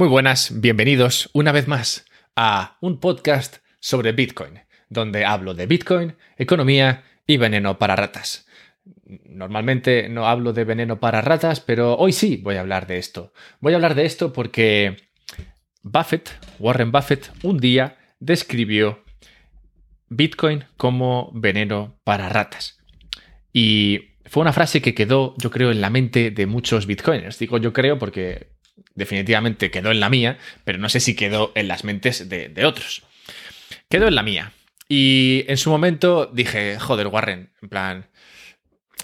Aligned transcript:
Muy 0.00 0.08
buenas, 0.08 0.62
bienvenidos 0.62 1.28
una 1.34 1.52
vez 1.52 1.68
más 1.68 2.06
a 2.34 2.78
un 2.80 3.00
podcast 3.00 3.58
sobre 3.80 4.12
Bitcoin, 4.12 4.60
donde 4.88 5.26
hablo 5.26 5.52
de 5.52 5.66
Bitcoin, 5.66 6.14
economía 6.38 7.04
y 7.26 7.36
veneno 7.36 7.78
para 7.78 7.96
ratas. 7.96 8.46
Normalmente 9.04 10.08
no 10.08 10.26
hablo 10.26 10.54
de 10.54 10.64
veneno 10.64 11.00
para 11.00 11.20
ratas, 11.20 11.60
pero 11.60 11.98
hoy 11.98 12.14
sí 12.14 12.38
voy 12.38 12.56
a 12.56 12.60
hablar 12.60 12.86
de 12.86 12.96
esto. 12.96 13.34
Voy 13.60 13.74
a 13.74 13.76
hablar 13.76 13.94
de 13.94 14.06
esto 14.06 14.32
porque 14.32 14.96
Buffett, 15.82 16.30
Warren 16.58 16.92
Buffett, 16.92 17.30
un 17.42 17.58
día 17.58 17.98
describió 18.20 19.04
Bitcoin 20.08 20.64
como 20.78 21.30
veneno 21.34 22.00
para 22.04 22.30
ratas. 22.30 22.78
Y 23.52 24.14
fue 24.24 24.40
una 24.40 24.54
frase 24.54 24.80
que 24.80 24.94
quedó, 24.94 25.34
yo 25.36 25.50
creo, 25.50 25.70
en 25.70 25.82
la 25.82 25.90
mente 25.90 26.30
de 26.30 26.46
muchos 26.46 26.86
bitcoiners. 26.86 27.38
Digo 27.38 27.58
yo 27.58 27.74
creo 27.74 27.98
porque 27.98 28.59
definitivamente 28.94 29.70
quedó 29.70 29.90
en 29.90 30.00
la 30.00 30.10
mía, 30.10 30.38
pero 30.64 30.78
no 30.78 30.88
sé 30.88 31.00
si 31.00 31.14
quedó 31.14 31.52
en 31.54 31.68
las 31.68 31.84
mentes 31.84 32.28
de, 32.28 32.64
otros. 32.64 33.02
Quedó 33.88 34.08
en 34.08 34.14
la 34.14 34.22
mía. 34.22 34.52
Y 34.88 35.44
en 35.48 35.56
su 35.56 35.70
momento 35.70 36.26
dije, 36.32 36.78
joder, 36.78 37.06
Warren, 37.06 37.52
en 37.62 37.68
plan, 37.68 38.06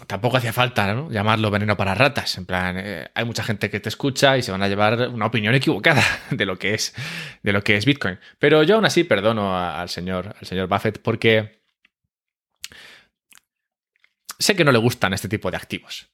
tampoco 0.06 0.36
hacía 0.36 0.52
falta 0.52 1.06
llamarlo 1.10 1.50
veneno 1.50 1.76
para 1.76 1.94
ratas. 1.94 2.36
En 2.38 2.46
plan, 2.46 2.76
eh, 2.78 3.08
hay 3.14 3.24
mucha 3.24 3.44
gente 3.44 3.70
que 3.70 3.80
te 3.80 3.88
escucha 3.88 4.36
y 4.36 4.42
se 4.42 4.52
van 4.52 4.62
a 4.62 4.68
llevar 4.68 5.08
una 5.08 5.26
opinión 5.26 5.54
equivocada 5.54 6.02
de 6.30 6.46
lo 6.46 6.58
que 6.58 6.74
es, 6.74 6.94
de 7.42 7.52
lo 7.52 7.62
que 7.62 7.76
es 7.76 7.84
Bitcoin. 7.84 8.18
Pero 8.38 8.62
yo 8.62 8.76
aún 8.76 8.84
así 8.84 9.04
perdono 9.04 9.56
al 9.56 9.88
señor, 9.88 10.34
al 10.38 10.46
señor 10.46 10.68
Buffett 10.68 11.00
porque 11.00 11.60
sé 14.38 14.56
que 14.56 14.64
no 14.64 14.72
le 14.72 14.78
gustan 14.78 15.12
este 15.12 15.28
tipo 15.28 15.50
de 15.50 15.56
activos. 15.56 16.08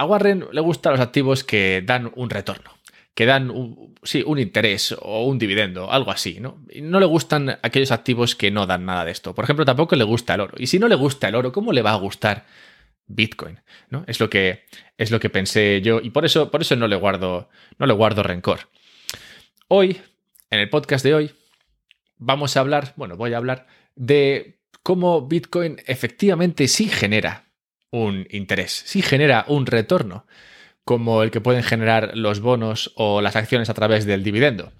A 0.00 0.06
Warren 0.06 0.46
le 0.50 0.62
gustan 0.62 0.92
los 0.92 1.00
activos 1.02 1.44
que 1.44 1.82
dan 1.84 2.10
un 2.16 2.30
retorno, 2.30 2.70
que 3.14 3.26
dan 3.26 3.50
un, 3.50 3.94
sí, 4.02 4.24
un 4.26 4.38
interés 4.38 4.96
o 4.98 5.26
un 5.26 5.38
dividendo, 5.38 5.92
algo 5.92 6.10
así, 6.10 6.40
¿no? 6.40 6.64
No 6.76 7.00
le 7.00 7.04
gustan 7.04 7.58
aquellos 7.62 7.90
activos 7.90 8.34
que 8.34 8.50
no 8.50 8.64
dan 8.64 8.86
nada 8.86 9.04
de 9.04 9.10
esto. 9.10 9.34
Por 9.34 9.44
ejemplo, 9.44 9.66
tampoco 9.66 9.96
le 9.96 10.04
gusta 10.04 10.32
el 10.32 10.40
oro. 10.40 10.54
Y 10.56 10.68
si 10.68 10.78
no 10.78 10.88
le 10.88 10.94
gusta 10.94 11.28
el 11.28 11.34
oro, 11.34 11.52
¿cómo 11.52 11.70
le 11.74 11.82
va 11.82 11.90
a 11.90 11.96
gustar 11.96 12.46
Bitcoin? 13.08 13.60
¿no? 13.90 14.04
Es, 14.06 14.20
lo 14.20 14.30
que, 14.30 14.64
es 14.96 15.10
lo 15.10 15.20
que 15.20 15.28
pensé 15.28 15.82
yo 15.82 16.00
y 16.02 16.08
por 16.08 16.24
eso, 16.24 16.50
por 16.50 16.62
eso 16.62 16.76
no, 16.76 16.88
le 16.88 16.96
guardo, 16.96 17.50
no 17.78 17.84
le 17.84 17.92
guardo 17.92 18.22
rencor. 18.22 18.70
Hoy, 19.68 20.00
en 20.48 20.60
el 20.60 20.70
podcast 20.70 21.04
de 21.04 21.14
hoy, 21.14 21.30
vamos 22.16 22.56
a 22.56 22.60
hablar, 22.60 22.94
bueno, 22.96 23.18
voy 23.18 23.34
a 23.34 23.36
hablar 23.36 23.66
de 23.96 24.60
cómo 24.82 25.28
Bitcoin 25.28 25.76
efectivamente 25.84 26.68
sí 26.68 26.88
genera 26.88 27.49
un 27.90 28.26
interés, 28.30 28.82
sí 28.86 29.02
genera 29.02 29.44
un 29.48 29.66
retorno, 29.66 30.26
como 30.84 31.22
el 31.22 31.30
que 31.30 31.40
pueden 31.40 31.62
generar 31.62 32.16
los 32.16 32.40
bonos 32.40 32.92
o 32.96 33.20
las 33.20 33.36
acciones 33.36 33.70
a 33.70 33.74
través 33.74 34.06
del 34.06 34.24
dividendo. 34.24 34.72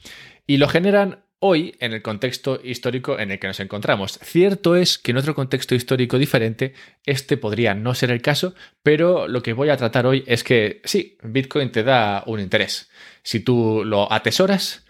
Y 0.46 0.56
lo 0.56 0.68
generan 0.68 1.24
hoy 1.40 1.74
en 1.80 1.92
el 1.92 2.02
contexto 2.02 2.60
histórico 2.62 3.18
en 3.18 3.30
el 3.30 3.38
que 3.38 3.46
nos 3.46 3.60
encontramos. 3.60 4.18
Cierto 4.22 4.76
es 4.76 4.98
que 4.98 5.10
en 5.10 5.16
otro 5.16 5.34
contexto 5.34 5.74
histórico 5.74 6.18
diferente 6.18 6.74
este 7.04 7.36
podría 7.36 7.74
no 7.74 7.94
ser 7.94 8.10
el 8.10 8.22
caso, 8.22 8.54
pero 8.82 9.26
lo 9.26 9.42
que 9.42 9.54
voy 9.54 9.70
a 9.70 9.76
tratar 9.76 10.06
hoy 10.06 10.22
es 10.26 10.44
que 10.44 10.82
sí, 10.84 11.16
Bitcoin 11.22 11.72
te 11.72 11.82
da 11.82 12.22
un 12.26 12.40
interés. 12.40 12.90
Si 13.22 13.40
tú 13.40 13.82
lo 13.84 14.12
atesoras, 14.12 14.86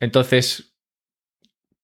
entonces 0.00 0.74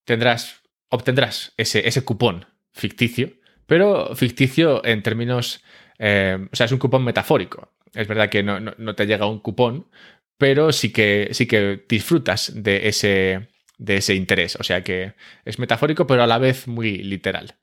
tendrás, 0.04 0.62
obtendrás 0.88 1.52
ese, 1.56 1.86
ese 1.86 2.02
cupón 2.02 2.46
ficticio, 2.72 3.37
pero 3.68 4.16
ficticio 4.16 4.84
en 4.84 5.02
términos 5.02 5.62
eh, 5.98 6.38
o 6.50 6.56
sea, 6.56 6.66
es 6.66 6.72
un 6.72 6.78
cupón 6.78 7.04
metafórico. 7.04 7.72
Es 7.94 8.06
verdad 8.06 8.28
que 8.28 8.42
no, 8.42 8.94
te 8.94 9.06
llega 9.06 9.26
un 9.26 9.40
cupón, 9.40 9.88
pero 10.36 10.72
sí 10.72 10.92
que, 10.92 11.28
sí 11.32 11.46
que 11.46 11.84
disfrutas 11.88 12.52
de 12.54 12.88
ese, 12.88 13.48
de 13.78 13.96
ese 13.96 14.14
interés. 14.14 14.56
O 14.56 14.62
sea 14.62 14.82
que 14.82 15.14
es 15.44 15.58
metafórico, 15.58 16.06
pero 16.06 16.22
a 16.22 16.26
la 16.26 16.38
vez 16.38 16.68
muy 16.68 16.98
literal. 16.98 17.56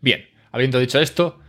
Bien, 0.00 0.28
habiendo 0.52 0.78
dicho 0.78 1.00
esto, 1.00 1.40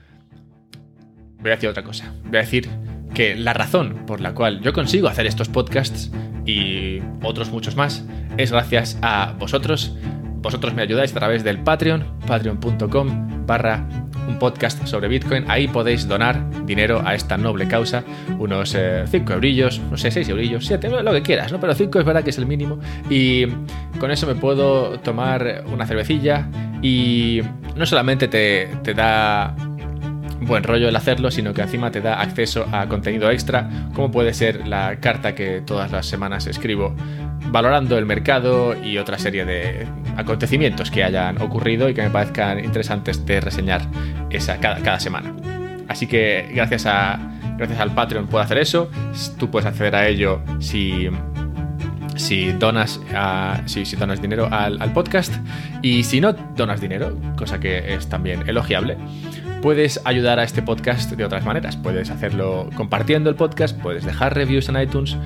voy 1.37 1.51
a 1.51 1.55
decir 1.55 1.69
otra 1.69 1.83
cosa. 1.83 2.13
Voy 2.23 2.37
a 2.37 2.41
decir 2.41 2.69
que 3.13 3.35
la 3.35 3.53
razón 3.53 4.05
por 4.05 4.21
la 4.21 4.33
cual 4.33 4.61
yo 4.61 4.73
consigo 4.73 5.07
hacer 5.07 5.25
estos 5.25 5.49
podcasts 5.49 6.11
y 6.45 6.99
otros 7.21 7.49
muchos 7.49 7.75
más 7.75 8.05
es 8.37 8.51
gracias 8.51 8.97
a 9.01 9.35
vosotros. 9.37 9.95
Vosotros 10.41 10.73
me 10.73 10.81
ayudáis 10.81 11.11
a 11.11 11.15
través 11.15 11.43
del 11.43 11.59
Patreon, 11.59 12.05
patreon.com 12.25 13.45
barra 13.45 13.87
un 14.27 14.37
podcast 14.37 14.85
sobre 14.85 15.07
Bitcoin. 15.07 15.45
Ahí 15.49 15.67
podéis 15.67 16.07
donar 16.07 16.65
dinero 16.65 17.01
a 17.03 17.15
esta 17.15 17.37
noble 17.37 17.67
causa, 17.67 18.03
unos 18.37 18.69
5 18.69 18.77
eh, 18.77 19.33
eurillos, 19.33 19.81
no 19.89 19.97
sé, 19.97 20.11
6 20.11 20.29
eurillos, 20.29 20.65
7, 20.67 20.89
lo 21.03 21.11
que 21.11 21.21
quieras, 21.21 21.51
¿no? 21.51 21.59
Pero 21.59 21.73
5 21.73 21.99
es 21.99 22.05
verdad 22.05 22.23
que 22.23 22.29
es 22.29 22.37
el 22.37 22.45
mínimo. 22.45 22.79
Y 23.09 23.47
con 23.99 24.11
eso 24.11 24.27
me 24.27 24.35
puedo 24.35 24.99
tomar 24.99 25.65
una 25.71 25.85
cervecilla 25.85 26.47
y 26.81 27.41
no 27.75 27.85
solamente 27.85 28.27
te, 28.27 28.69
te 28.83 28.93
da 28.93 29.55
buen 30.41 30.63
rollo 30.63 30.89
el 30.89 30.95
hacerlo, 30.95 31.31
sino 31.31 31.53
que 31.53 31.61
encima 31.61 31.91
te 31.91 32.01
da 32.01 32.21
acceso 32.21 32.65
a 32.71 32.87
contenido 32.87 33.29
extra, 33.31 33.69
como 33.93 34.11
puede 34.11 34.33
ser 34.33 34.67
la 34.67 34.99
carta 34.99 35.35
que 35.35 35.61
todas 35.61 35.91
las 35.91 36.05
semanas 36.05 36.47
escribo 36.47 36.95
valorando 37.51 37.97
el 37.97 38.05
mercado 38.05 38.75
y 38.81 38.97
otra 38.97 39.17
serie 39.17 39.45
de 39.45 39.87
acontecimientos 40.17 40.91
que 40.91 41.03
hayan 41.03 41.41
ocurrido 41.41 41.89
y 41.89 41.93
que 41.93 42.01
me 42.01 42.09
parezcan 42.09 42.63
interesantes 42.63 43.25
de 43.25 43.39
reseñar 43.41 43.81
esa, 44.29 44.57
cada, 44.57 44.99
semana. 44.99 45.33
Así 45.87 46.07
que 46.07 46.49
gracias, 46.53 46.85
a, 46.85 47.17
gracias 47.57 47.79
al 47.79 47.93
Patreon 47.93 48.27
puedo 48.27 48.43
hacer 48.43 48.57
eso. 48.57 48.89
Tú 49.37 49.49
puedes 49.49 49.65
acceder 49.65 49.95
a 49.95 50.07
ello 50.07 50.41
si, 50.59 51.09
si, 52.15 52.51
donas, 52.51 52.99
si, 53.65 53.83
donas 53.95 54.21
dinero 54.21 54.47
al, 54.51 54.81
al 54.81 54.93
podcast. 54.93 55.33
Y 55.81 56.03
si 56.03 56.21
no 56.21 56.33
donas 56.33 56.81
dinero, 56.81 57.17
cosa 57.35 57.59
que 57.59 57.93
es 57.93 58.07
también 58.07 58.47
elogiable, 58.47 58.97
puedes 59.61 60.01
ayudar 60.05 60.39
a 60.39 60.43
este 60.43 60.61
podcast 60.61 61.11
de 61.11 61.25
otras 61.25 61.45
maneras. 61.45 61.77
Puedes 61.77 62.09
hacerlo 62.09 62.69
compartiendo 62.75 63.29
el 63.29 63.35
podcast, 63.35 63.79
puedes 63.79 64.05
dejar 64.05 64.35
reviews 64.35 64.69
en 64.69 64.81
iTunes, 64.81 65.17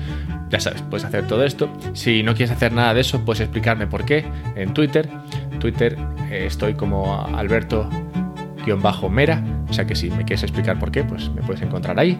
ya 0.50 0.60
sabes, 0.60 0.82
puedes 0.82 1.04
hacer 1.04 1.26
todo 1.26 1.44
esto. 1.44 1.70
Si 1.92 2.22
no 2.22 2.34
quieres 2.34 2.50
hacer 2.50 2.72
nada 2.72 2.94
de 2.94 3.00
eso, 3.00 3.24
puedes 3.24 3.40
explicarme 3.40 3.86
por 3.86 4.04
qué 4.04 4.24
en 4.56 4.74
Twitter. 4.74 5.08
Twitter 5.60 5.96
eh, 6.30 6.46
estoy 6.46 6.74
como 6.74 7.24
Alberto-Mera, 7.36 9.44
o 9.68 9.72
sea 9.72 9.86
que 9.86 9.94
si 9.94 10.10
me 10.10 10.24
quieres 10.24 10.42
explicar 10.42 10.78
por 10.78 10.90
qué, 10.90 11.04
pues 11.04 11.30
me 11.30 11.42
puedes 11.42 11.62
encontrar 11.62 11.98
ahí. 11.98 12.18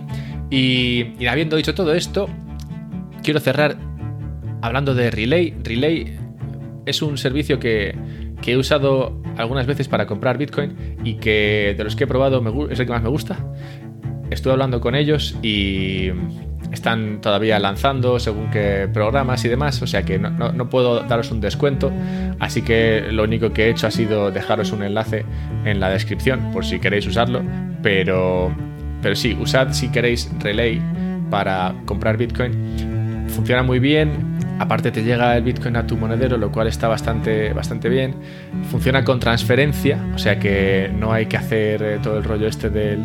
Y, 0.51 1.27
habiendo 1.27 1.57
dicho 1.57 1.75
todo 1.75 1.95
esto, 1.95 2.29
quiero 3.23 3.41
cerrar 3.41 3.77
hablando 4.63 4.95
de 4.95 5.11
Relay. 5.11 5.55
Relay 5.63 6.19
es 6.87 7.03
un 7.03 7.19
servicio 7.19 7.59
que, 7.59 7.97
que 8.41 8.53
he 8.53 8.57
usado 8.57 9.21
algunas 9.37 9.67
veces 9.67 9.89
para 9.89 10.07
comprar 10.07 10.39
Bitcoin 10.39 10.99
y 11.05 11.15
que 11.15 11.75
de 11.77 11.85
los 11.85 11.97
que 11.97 12.05
he 12.05 12.07
probado 12.07 12.43
es 12.71 12.79
el 12.81 12.87
que 12.87 12.93
más 12.93 13.03
me 13.03 13.09
gusta. 13.09 13.39
Estuve 14.31 14.53
hablando 14.53 14.81
con 14.81 14.95
ellos 14.95 15.37
y 15.43 16.11
están 16.73 17.21
todavía 17.21 17.59
lanzando 17.59 18.19
según 18.19 18.51
qué 18.51 18.89
programas 18.93 19.45
y 19.45 19.49
demás, 19.49 19.81
o 19.81 19.87
sea 19.87 20.05
que 20.05 20.19
no, 20.19 20.71
puedo 20.71 21.01
daros 21.01 21.31
un 21.31 21.41
descuento, 21.41 21.93
así 22.41 22.63
que 22.63 23.07
lo 23.11 23.25
único 23.25 23.53
que 23.53 23.67
he 23.67 23.71
hecho 23.71 23.87
ha 23.87 23.91
sido 23.91 24.31
dejaros 24.31 24.73
un 24.73 24.83
enlace 24.83 25.25
en 25.65 25.79
la 25.79 25.89
descripción 25.91 26.51
por 26.53 26.65
si 26.65 26.81
queréis 26.81 27.07
usarlo, 27.07 27.43
pero, 27.83 28.55
pero 29.03 29.15
sí, 29.15 29.37
usad 29.41 29.73
si 29.73 29.91
queréis 29.91 30.31
Relay 30.41 30.81
para 31.31 31.75
comprar 31.87 32.17
Bitcoin. 32.17 33.29
Funciona 33.29 33.63
muy 33.63 33.79
bien, 33.79 34.34
aparte 34.59 34.91
te 34.91 35.03
llega 35.03 35.37
el 35.37 35.43
Bitcoin 35.43 35.77
a 35.77 35.87
tu 35.87 35.97
monedero, 35.97 36.37
lo 36.37 36.51
cual 36.51 36.69
está 36.69 36.89
bastante, 36.89 37.53
bastante 37.53 37.89
bien. 37.89 38.15
Funciona 38.71 39.05
con 39.05 39.21
transferencia, 39.21 39.99
o 40.15 40.19
sea 40.19 40.39
que 40.39 40.91
no 40.95 41.13
hay 41.13 41.27
que 41.27 41.37
hacer 41.37 41.83
eh, 41.83 41.99
todo 42.03 42.19
el 42.19 42.25
rollo 42.25 42.47
este 42.47 42.71
del, 42.71 43.05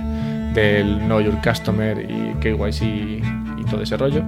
del 0.54 1.00
Know 1.00 1.22
Your 1.22 1.38
Customer 1.42 2.00
y 2.00 2.34
KYC 2.40 3.40
de 3.78 3.84
ese 3.84 3.98
rollo. 3.98 4.24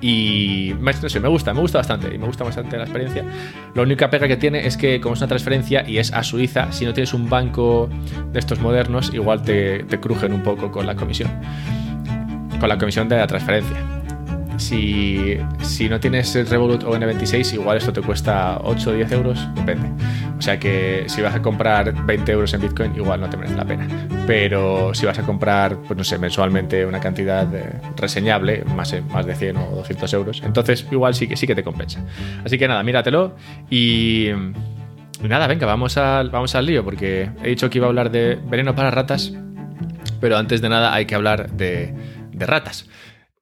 Y 0.00 0.74
me 0.80 0.92
gusta, 1.28 1.54
me 1.54 1.60
gusta 1.60 1.78
bastante 1.78 2.12
y 2.12 2.18
me 2.18 2.26
gusta 2.26 2.42
bastante 2.42 2.76
la 2.76 2.82
experiencia. 2.82 3.24
La 3.74 3.82
única 3.82 4.10
pega 4.10 4.26
que 4.26 4.36
tiene 4.36 4.66
es 4.66 4.76
que 4.76 5.00
como 5.00 5.14
es 5.14 5.20
una 5.20 5.28
transferencia 5.28 5.88
y 5.88 5.98
es 5.98 6.12
a 6.12 6.24
Suiza, 6.24 6.72
si 6.72 6.84
no 6.84 6.92
tienes 6.92 7.14
un 7.14 7.30
banco 7.30 7.88
de 8.32 8.38
estos 8.40 8.60
modernos, 8.60 9.14
igual 9.14 9.42
te, 9.42 9.84
te 9.84 10.00
crujen 10.00 10.32
un 10.32 10.42
poco 10.42 10.72
con 10.72 10.86
la 10.86 10.96
comisión. 10.96 11.30
Con 12.58 12.68
la 12.68 12.78
comisión 12.78 13.08
de 13.08 13.16
la 13.16 13.28
transferencia. 13.28 14.01
Si, 14.62 15.36
si 15.60 15.88
no 15.88 15.98
tienes 15.98 16.36
el 16.36 16.46
Revolut 16.46 16.84
o 16.84 16.96
N26, 16.96 17.54
igual 17.54 17.78
esto 17.78 17.92
te 17.92 18.00
cuesta 18.00 18.60
8 18.62 18.90
o 18.90 18.92
10 18.92 19.12
euros, 19.12 19.48
depende. 19.56 19.88
O 20.38 20.40
sea 20.40 20.56
que 20.60 21.04
si 21.08 21.20
vas 21.20 21.34
a 21.34 21.42
comprar 21.42 21.92
20 22.06 22.30
euros 22.30 22.54
en 22.54 22.60
Bitcoin, 22.60 22.94
igual 22.94 23.20
no 23.20 23.28
te 23.28 23.36
merece 23.36 23.56
la 23.56 23.64
pena. 23.64 23.88
Pero 24.24 24.94
si 24.94 25.04
vas 25.04 25.18
a 25.18 25.22
comprar, 25.24 25.78
pues 25.78 25.96
no 25.96 26.04
sé, 26.04 26.16
mensualmente 26.16 26.86
una 26.86 27.00
cantidad 27.00 27.48
reseñable, 27.96 28.64
más, 28.76 28.94
más 29.10 29.26
de 29.26 29.34
100 29.34 29.56
o 29.56 29.70
200 29.76 30.14
euros, 30.14 30.42
entonces 30.44 30.86
igual 30.92 31.14
sí 31.14 31.26
que, 31.26 31.36
sí 31.36 31.48
que 31.48 31.56
te 31.56 31.64
compensa. 31.64 32.04
Así 32.44 32.56
que 32.56 32.68
nada, 32.68 32.84
míratelo 32.84 33.34
y... 33.68 34.28
nada, 35.28 35.48
venga, 35.48 35.66
vamos 35.66 35.96
al, 35.96 36.30
vamos 36.30 36.54
al 36.54 36.66
lío, 36.66 36.84
porque 36.84 37.30
he 37.42 37.48
dicho 37.48 37.68
que 37.68 37.78
iba 37.78 37.88
a 37.88 37.90
hablar 37.90 38.12
de 38.12 38.38
veneno 38.48 38.76
para 38.76 38.92
ratas, 38.92 39.32
pero 40.20 40.36
antes 40.38 40.60
de 40.62 40.68
nada 40.68 40.94
hay 40.94 41.06
que 41.06 41.16
hablar 41.16 41.50
de, 41.50 41.92
de 42.30 42.46
ratas. 42.46 42.88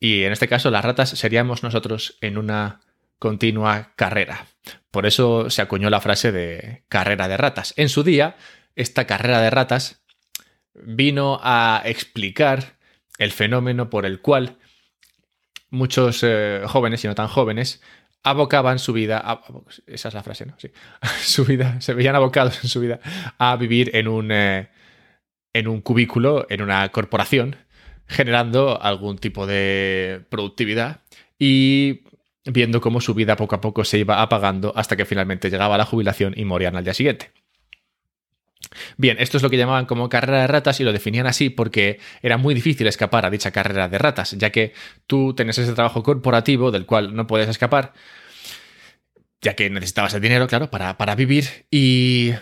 Y 0.00 0.24
en 0.24 0.32
este 0.32 0.48
caso, 0.48 0.70
las 0.70 0.84
ratas 0.84 1.10
seríamos 1.10 1.62
nosotros 1.62 2.16
en 2.22 2.38
una 2.38 2.80
continua 3.18 3.92
carrera. 3.96 4.46
Por 4.90 5.06
eso 5.06 5.50
se 5.50 5.62
acuñó 5.62 5.90
la 5.90 6.00
frase 6.00 6.32
de 6.32 6.84
carrera 6.88 7.28
de 7.28 7.36
ratas. 7.36 7.74
En 7.76 7.90
su 7.90 8.02
día, 8.02 8.36
esta 8.74 9.06
carrera 9.06 9.40
de 9.40 9.50
ratas 9.50 10.02
vino 10.74 11.38
a 11.42 11.82
explicar 11.84 12.78
el 13.18 13.30
fenómeno 13.30 13.90
por 13.90 14.06
el 14.06 14.20
cual 14.20 14.56
muchos 15.68 16.22
eh, 16.22 16.62
jóvenes 16.66 17.04
y 17.04 17.08
no 17.08 17.14
tan 17.14 17.28
jóvenes 17.28 17.82
abocaban 18.22 18.78
su 18.78 18.92
vida, 18.92 19.42
esa 19.86 20.08
es 20.08 20.14
la 20.14 20.22
frase, 20.22 20.46
¿no? 20.46 20.54
Sí, 20.58 20.70
su 21.22 21.44
vida, 21.44 21.80
se 21.80 21.94
veían 21.94 22.16
abocados 22.16 22.62
en 22.62 22.68
su 22.68 22.80
vida 22.80 23.00
a 23.38 23.56
vivir 23.56 23.94
en 23.94 24.08
un, 24.08 24.32
eh, 24.32 24.70
en 25.52 25.68
un 25.68 25.80
cubículo, 25.80 26.46
en 26.48 26.62
una 26.62 26.88
corporación, 26.90 27.56
generando 28.10 28.82
algún 28.82 29.18
tipo 29.18 29.46
de 29.46 30.22
productividad 30.28 31.02
y 31.38 32.02
viendo 32.44 32.80
cómo 32.80 33.00
su 33.00 33.14
vida 33.14 33.36
poco 33.36 33.54
a 33.54 33.60
poco 33.60 33.84
se 33.84 33.98
iba 33.98 34.20
apagando 34.20 34.72
hasta 34.76 34.96
que 34.96 35.04
finalmente 35.04 35.48
llegaba 35.48 35.78
la 35.78 35.84
jubilación 35.84 36.34
y 36.36 36.44
morían 36.44 36.76
al 36.76 36.84
día 36.84 36.94
siguiente. 36.94 37.30
Bien, 38.96 39.16
esto 39.20 39.36
es 39.36 39.42
lo 39.42 39.50
que 39.50 39.56
llamaban 39.56 39.86
como 39.86 40.08
carrera 40.08 40.40
de 40.40 40.46
ratas 40.48 40.80
y 40.80 40.84
lo 40.84 40.92
definían 40.92 41.26
así 41.26 41.50
porque 41.50 42.00
era 42.20 42.36
muy 42.36 42.52
difícil 42.54 42.86
escapar 42.86 43.24
a 43.24 43.30
dicha 43.30 43.52
carrera 43.52 43.88
de 43.88 43.98
ratas, 43.98 44.32
ya 44.32 44.50
que 44.50 44.74
tú 45.06 45.34
tenías 45.34 45.58
ese 45.58 45.72
trabajo 45.72 46.02
corporativo 46.02 46.70
del 46.70 46.86
cual 46.86 47.14
no 47.14 47.26
puedes 47.26 47.48
escapar, 47.48 47.94
ya 49.40 49.54
que 49.54 49.70
necesitabas 49.70 50.14
el 50.14 50.20
dinero, 50.20 50.46
claro, 50.48 50.70
para, 50.70 50.98
para 50.98 51.14
vivir 51.14 51.66
y 51.70 52.32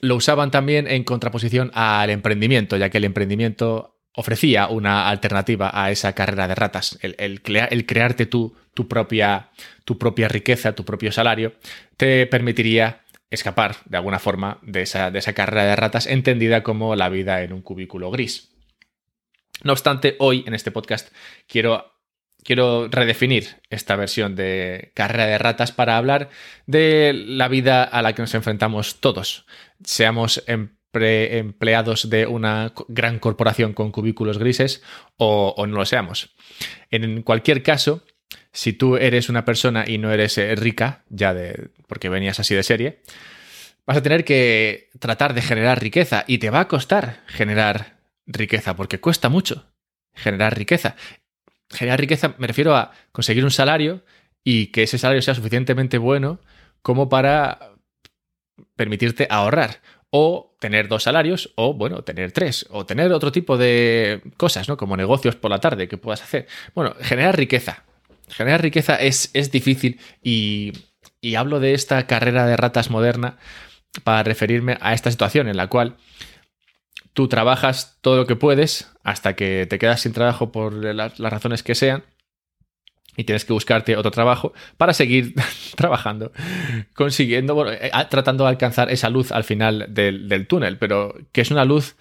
lo 0.00 0.16
usaban 0.16 0.50
también 0.50 0.86
en 0.86 1.04
contraposición 1.04 1.70
al 1.74 2.10
emprendimiento, 2.10 2.76
ya 2.76 2.90
que 2.90 2.98
el 2.98 3.04
emprendimiento 3.04 3.97
ofrecía 4.14 4.68
una 4.68 5.08
alternativa 5.08 5.70
a 5.72 5.90
esa 5.90 6.12
carrera 6.14 6.48
de 6.48 6.54
ratas. 6.54 6.98
El, 7.02 7.14
el, 7.18 7.86
crearte 7.86 8.26
tu, 8.26 8.56
tu, 8.74 8.88
propia, 8.88 9.50
tu 9.84 9.98
propia 9.98 10.28
riqueza, 10.28 10.74
tu 10.74 10.84
propio 10.84 11.12
salario, 11.12 11.54
te 11.96 12.26
permitiría 12.26 13.02
escapar 13.30 13.76
de 13.84 13.96
alguna 13.96 14.18
forma 14.18 14.58
de 14.62 14.82
esa, 14.82 15.10
de 15.10 15.18
esa 15.18 15.34
carrera 15.34 15.64
de 15.64 15.76
ratas 15.76 16.06
entendida 16.06 16.62
como 16.62 16.96
la 16.96 17.08
vida 17.08 17.42
en 17.42 17.52
un 17.52 17.62
cubículo 17.62 18.10
gris. 18.10 18.50
No 19.62 19.72
obstante, 19.72 20.16
hoy 20.18 20.44
en 20.46 20.54
este 20.54 20.70
podcast 20.70 21.12
quiero, 21.46 21.92
quiero 22.44 22.88
redefinir 22.88 23.60
esta 23.70 23.96
versión 23.96 24.36
de 24.36 24.92
carrera 24.94 25.26
de 25.26 25.38
ratas 25.38 25.72
para 25.72 25.96
hablar 25.96 26.30
de 26.66 27.12
la 27.12 27.48
vida 27.48 27.82
a 27.82 28.02
la 28.02 28.14
que 28.14 28.22
nos 28.22 28.34
enfrentamos 28.34 29.00
todos, 29.00 29.46
seamos 29.82 30.42
empleados 30.92 32.10
de 32.10 32.26
una 32.26 32.72
gran 32.88 33.18
corporación 33.18 33.72
con 33.72 33.92
cubículos 33.92 34.38
grises 34.38 34.82
o, 35.16 35.54
o 35.56 35.66
no 35.66 35.76
lo 35.76 35.86
seamos. 35.86 36.34
En 36.90 37.22
cualquier 37.22 37.62
caso, 37.62 38.02
si 38.52 38.72
tú 38.72 38.96
eres 38.96 39.28
una 39.28 39.44
persona 39.44 39.84
y 39.86 39.98
no 39.98 40.10
eres 40.10 40.38
eh, 40.38 40.54
rica, 40.56 41.04
ya 41.08 41.34
de. 41.34 41.70
porque 41.86 42.08
venías 42.08 42.40
así 42.40 42.54
de 42.54 42.62
serie, 42.62 43.02
vas 43.86 43.96
a 43.96 44.02
tener 44.02 44.24
que 44.24 44.90
tratar 44.98 45.34
de 45.34 45.42
generar 45.42 45.80
riqueza 45.80 46.24
y 46.26 46.38
te 46.38 46.50
va 46.50 46.60
a 46.60 46.68
costar 46.68 47.22
generar 47.26 47.98
riqueza, 48.26 48.76
porque 48.76 49.00
cuesta 49.00 49.28
mucho 49.28 49.72
generar 50.14 50.56
riqueza. 50.56 50.96
Generar 51.70 52.00
riqueza 52.00 52.34
me 52.38 52.46
refiero 52.46 52.74
a 52.76 52.92
conseguir 53.12 53.44
un 53.44 53.50
salario 53.50 54.04
y 54.42 54.68
que 54.68 54.84
ese 54.84 54.98
salario 54.98 55.22
sea 55.22 55.34
suficientemente 55.34 55.98
bueno 55.98 56.40
como 56.82 57.08
para 57.08 57.74
permitirte 58.76 59.26
ahorrar. 59.30 59.80
O 60.10 60.56
tener 60.58 60.88
dos 60.88 61.02
salarios, 61.02 61.52
o 61.54 61.74
bueno, 61.74 62.02
tener 62.02 62.32
tres, 62.32 62.66
o 62.70 62.86
tener 62.86 63.12
otro 63.12 63.30
tipo 63.30 63.58
de 63.58 64.22
cosas, 64.36 64.68
¿no? 64.68 64.76
Como 64.76 64.96
negocios 64.96 65.36
por 65.36 65.50
la 65.50 65.60
tarde 65.60 65.88
que 65.88 65.98
puedas 65.98 66.22
hacer. 66.22 66.46
Bueno, 66.74 66.94
generar 67.00 67.36
riqueza. 67.36 67.84
Generar 68.28 68.62
riqueza 68.62 68.96
es, 68.96 69.30
es 69.34 69.50
difícil 69.50 70.00
y, 70.22 70.72
y 71.20 71.34
hablo 71.34 71.60
de 71.60 71.74
esta 71.74 72.06
carrera 72.06 72.46
de 72.46 72.56
ratas 72.56 72.90
moderna 72.90 73.38
para 74.04 74.22
referirme 74.22 74.78
a 74.80 74.94
esta 74.94 75.10
situación 75.10 75.48
en 75.48 75.56
la 75.56 75.68
cual 75.68 75.96
tú 77.12 77.28
trabajas 77.28 77.98
todo 78.00 78.16
lo 78.16 78.26
que 78.26 78.36
puedes 78.36 78.92
hasta 79.02 79.34
que 79.34 79.66
te 79.68 79.78
quedas 79.78 80.02
sin 80.02 80.12
trabajo 80.12 80.52
por 80.52 80.72
las, 80.72 81.18
razones 81.18 81.62
que 81.62 81.74
sean 81.74 82.04
y 83.18 83.24
tienes 83.24 83.44
que 83.44 83.52
buscarte 83.52 83.96
otro 83.96 84.12
trabajo 84.12 84.52
para 84.76 84.94
seguir 84.94 85.34
trabajando, 85.76 86.30
consiguiendo, 86.94 87.56
bueno, 87.56 87.72
eh, 87.72 87.90
tratando 88.08 88.44
de 88.44 88.50
alcanzar 88.50 88.92
esa 88.92 89.10
luz 89.10 89.32
al 89.32 89.42
final 89.42 89.86
del, 89.88 90.28
del, 90.28 90.46
túnel, 90.46 90.78
pero 90.78 91.16
que 91.32 91.40
es 91.40 91.50
una 91.50 91.64
luz 91.64 91.96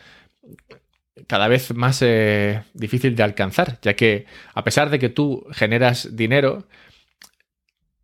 cada 1.25 1.47
vez 1.47 1.73
más 1.73 2.03
eh, 2.03 2.61
difícil 2.75 3.15
de 3.15 3.23
alcanzar, 3.23 3.79
ya 3.81 3.95
que 3.95 4.27
a 4.53 4.63
pesar 4.63 4.91
de 4.91 4.99
que 4.99 5.09
tú 5.09 5.43
generas 5.51 6.15
dinero, 6.15 6.67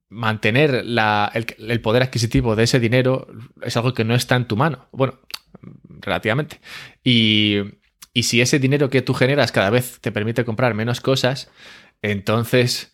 mantener 0.10 0.84
el, 0.84 1.82
poder 1.82 2.02
adquisitivo 2.02 2.56
de 2.56 2.64
ese 2.64 2.80
dinero 2.80 3.28
es 3.62 3.78
algo 3.78 3.94
que 3.94 4.06
no 4.06 4.16
está 4.16 4.36
en 4.36 4.48
tu 4.48 4.58
mano. 4.58 4.88
Bueno, 4.92 5.20
relativamente. 5.88 6.60
Y, 7.04 7.60
y 8.12 8.24
si 8.24 8.42
ese 8.42 8.58
dinero 8.58 8.90
que 8.90 9.04
tú 9.04 9.14
generas 9.14 9.52
cada 9.52 9.70
vez 9.70 10.00
te 10.02 10.12
permite 10.12 10.46
comprar 10.46 10.74
menos 10.74 11.00
cosas, 11.00 11.52
entonces 12.02 12.93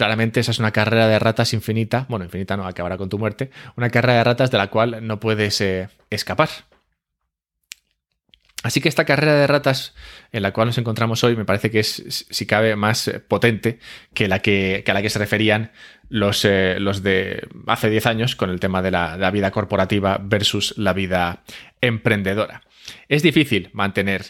claramente 0.00 0.40
esa 0.40 0.52
es 0.52 0.58
una 0.58 0.70
carrera 0.70 1.08
de 1.08 1.18
ratas 1.18 1.52
infinita. 1.52 2.06
Bueno, 2.08 2.24
infinita 2.24 2.56
no, 2.56 2.66
acabará 2.66 2.96
con 2.96 3.10
tu 3.10 3.18
muerte. 3.18 3.50
Una 3.76 3.90
carrera 3.90 4.16
de 4.16 4.24
ratas 4.24 4.50
de 4.50 4.56
la 4.56 4.68
cual 4.70 5.06
no 5.06 5.20
puedes 5.20 5.60
eh, 5.60 5.90
escapar. 6.08 6.48
Así 8.62 8.80
que 8.80 8.88
esta 8.88 9.04
carrera 9.04 9.34
de 9.34 9.46
ratas 9.46 9.94
en 10.32 10.42
la 10.42 10.54
cual 10.54 10.68
nos 10.68 10.78
encontramos 10.78 11.22
hoy 11.22 11.36
me 11.36 11.44
parece 11.44 11.70
que 11.70 11.80
es, 11.80 12.24
si 12.30 12.46
cabe, 12.46 12.76
más 12.76 13.08
eh, 13.08 13.20
potente 13.20 13.78
que 14.14 14.26
la 14.26 14.38
que, 14.38 14.82
a 14.86 14.94
la 14.94 15.02
que 15.02 15.10
se 15.10 15.18
referían 15.18 15.70
los, 16.08 16.46
eh, 16.46 16.78
los 16.80 17.02
de 17.02 17.46
hace 17.66 17.90
10 17.90 18.06
años 18.06 18.36
con 18.36 18.48
el 18.48 18.58
tema 18.58 18.80
de 18.80 18.92
la, 18.92 19.30
vida 19.30 19.50
corporativa 19.50 20.18
versus 20.18 20.78
la 20.78 20.94
vida 20.94 21.42
emprendedora. 21.82 22.62
Es 23.08 23.22
difícil 23.22 23.68
mantener 23.74 24.24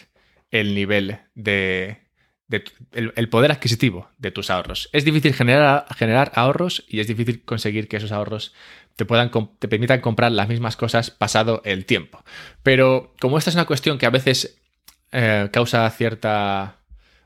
el 0.49 0.75
nivel 0.75 1.19
de, 1.33 2.01
el, 2.91 3.29
poder 3.29 3.51
adquisitivo 3.51 4.09
de 4.17 4.31
tus 4.31 4.49
ahorros. 4.49 4.89
Es 4.91 5.05
difícil 5.05 5.33
generar, 5.33 5.85
generar 5.95 6.31
ahorros 6.35 6.83
y 6.87 6.99
es 6.99 7.07
difícil 7.07 7.43
conseguir 7.43 7.87
que 7.87 7.97
esos 7.97 8.11
ahorros 8.11 8.53
te, 8.95 9.05
puedan, 9.05 9.31
te 9.59 9.67
permitan 9.67 10.01
comprar 10.01 10.31
las 10.31 10.47
mismas 10.47 10.75
cosas 10.75 11.11
pasado 11.11 11.61
el 11.65 11.85
tiempo. 11.85 12.23
Pero 12.63 13.13
como 13.19 13.37
esta 13.37 13.49
es 13.49 13.55
una 13.55 13.65
cuestión 13.65 13.97
que 13.97 14.05
a 14.05 14.09
veces 14.11 14.59
eh, 15.11 15.49
causa 15.51 15.89
cierta, 15.89 16.77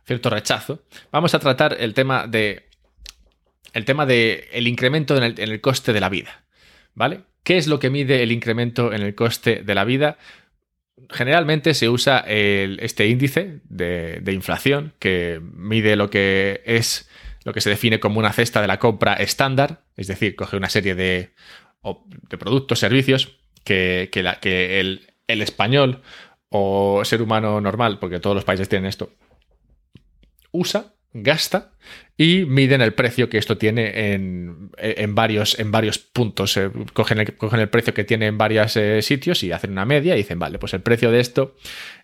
cierto 0.05 0.29
rechazo, 0.29 0.83
vamos 1.11 1.33
a 1.33 1.39
tratar 1.39 1.75
el 1.79 1.93
tema 1.93 2.27
de 2.27 2.65
el 3.73 3.83
tema 3.83 4.05
de 4.05 4.47
el 4.53 4.67
incremento 4.67 5.17
en 5.17 5.37
el, 5.37 5.61
coste 5.61 5.91
de 5.91 5.99
la 5.99 6.09
vida. 6.09 6.45
¿Vale? 6.93 7.21
¿Qué 7.43 7.57
es 7.57 7.67
lo 7.67 7.77
que 7.77 7.89
mide 7.89 8.23
el 8.23 8.31
incremento 8.31 8.93
en 8.93 9.01
el 9.01 9.13
coste 9.15 9.63
de 9.63 9.75
la 9.75 9.83
vida? 9.83 10.17
Generalmente 11.09 11.73
se 11.73 11.89
usa 11.89 12.19
este 12.27 13.07
índice 13.07 13.59
de, 13.65 14.31
inflación 14.31 14.93
que 14.99 15.41
mide 15.41 15.95
lo 15.95 16.09
que 16.09 16.61
es 16.65 17.09
lo 17.43 17.53
que 17.53 17.61
se 17.61 17.69
define 17.69 17.99
como 17.99 18.17
una 18.17 18.33
cesta 18.33 18.61
de 18.61 18.67
la 18.67 18.79
compra 18.79 19.13
estándar, 19.13 19.83
es 19.97 20.07
decir, 20.07 20.35
coge 20.35 20.57
una 20.57 20.69
serie 20.69 20.95
de, 20.95 21.31
productos, 22.39 22.79
servicios 22.79 23.37
que, 23.63 24.09
el, 24.13 25.07
el, 25.27 25.41
español 25.41 26.01
o 26.49 27.05
ser 27.05 27.21
humano 27.21 27.61
normal, 27.61 27.99
porque 27.99 28.19
todos 28.19 28.35
los 28.35 28.45
países 28.45 28.67
tienen 28.67 28.87
esto, 28.87 29.11
usa, 30.51 30.94
gasta 31.15 31.71
y 32.17 32.45
miden 32.45 32.81
el 32.81 32.93
precio 32.93 33.29
que 33.29 33.37
esto 33.37 33.57
tiene 33.57 34.13
en, 34.13 34.69
en 34.77 35.15
varios, 35.15 35.57
en 35.59 35.71
varios 35.71 35.97
puntos. 35.97 36.57
Eh, 36.57 36.69
cogen, 36.93 37.19
el, 37.19 37.35
cogen, 37.35 37.61
el, 37.61 37.69
precio 37.69 37.93
que 37.93 38.03
tiene 38.03 38.27
en 38.27 38.37
varios 38.37 38.75
eh, 38.75 39.01
sitios 39.01 39.41
y 39.43 39.51
hacen 39.53 39.71
una 39.71 39.85
media 39.85 40.13
y 40.13 40.17
dicen, 40.17 40.37
vale, 40.37 40.59
pues 40.59 40.73
el 40.73 40.81
precio 40.81 41.11
de 41.11 41.21
esto 41.21 41.55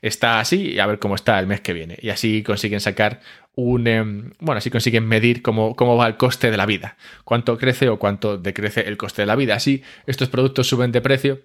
está 0.01 0.39
así 0.39 0.73
y 0.73 0.79
a 0.79 0.87
ver 0.87 0.99
cómo 0.99 1.15
está 1.15 1.39
el 1.39 1.47
mes 1.47 1.59
que 1.59 1.73
viene. 1.73 1.97
Y 2.01 2.09
así 2.09 2.41
consiguen 2.41 2.79
sacar 2.79 3.19
un... 3.53 3.85
Em, 3.87 4.31
bueno, 4.39 4.59
así 4.59 4.69
consiguen 4.69 5.05
medir 5.05 5.41
cómo, 5.41 5.75
cómo 5.75 5.97
va 5.97 6.07
el 6.07 6.15
coste 6.15 6.51
de 6.51 6.57
la 6.57 6.65
vida. 6.65 6.95
Cuánto 7.25 7.57
crece 7.57 7.89
o 7.89 7.99
cuánto 7.99 8.37
decrece 8.37 8.87
el 8.87 8.95
coste 8.95 9.23
de 9.23 9.25
la 9.25 9.35
vida. 9.35 9.55
Así, 9.55 9.83
estos 10.07 10.29
productos 10.29 10.67
suben 10.67 10.91
de 10.93 11.01
precio 11.01 11.41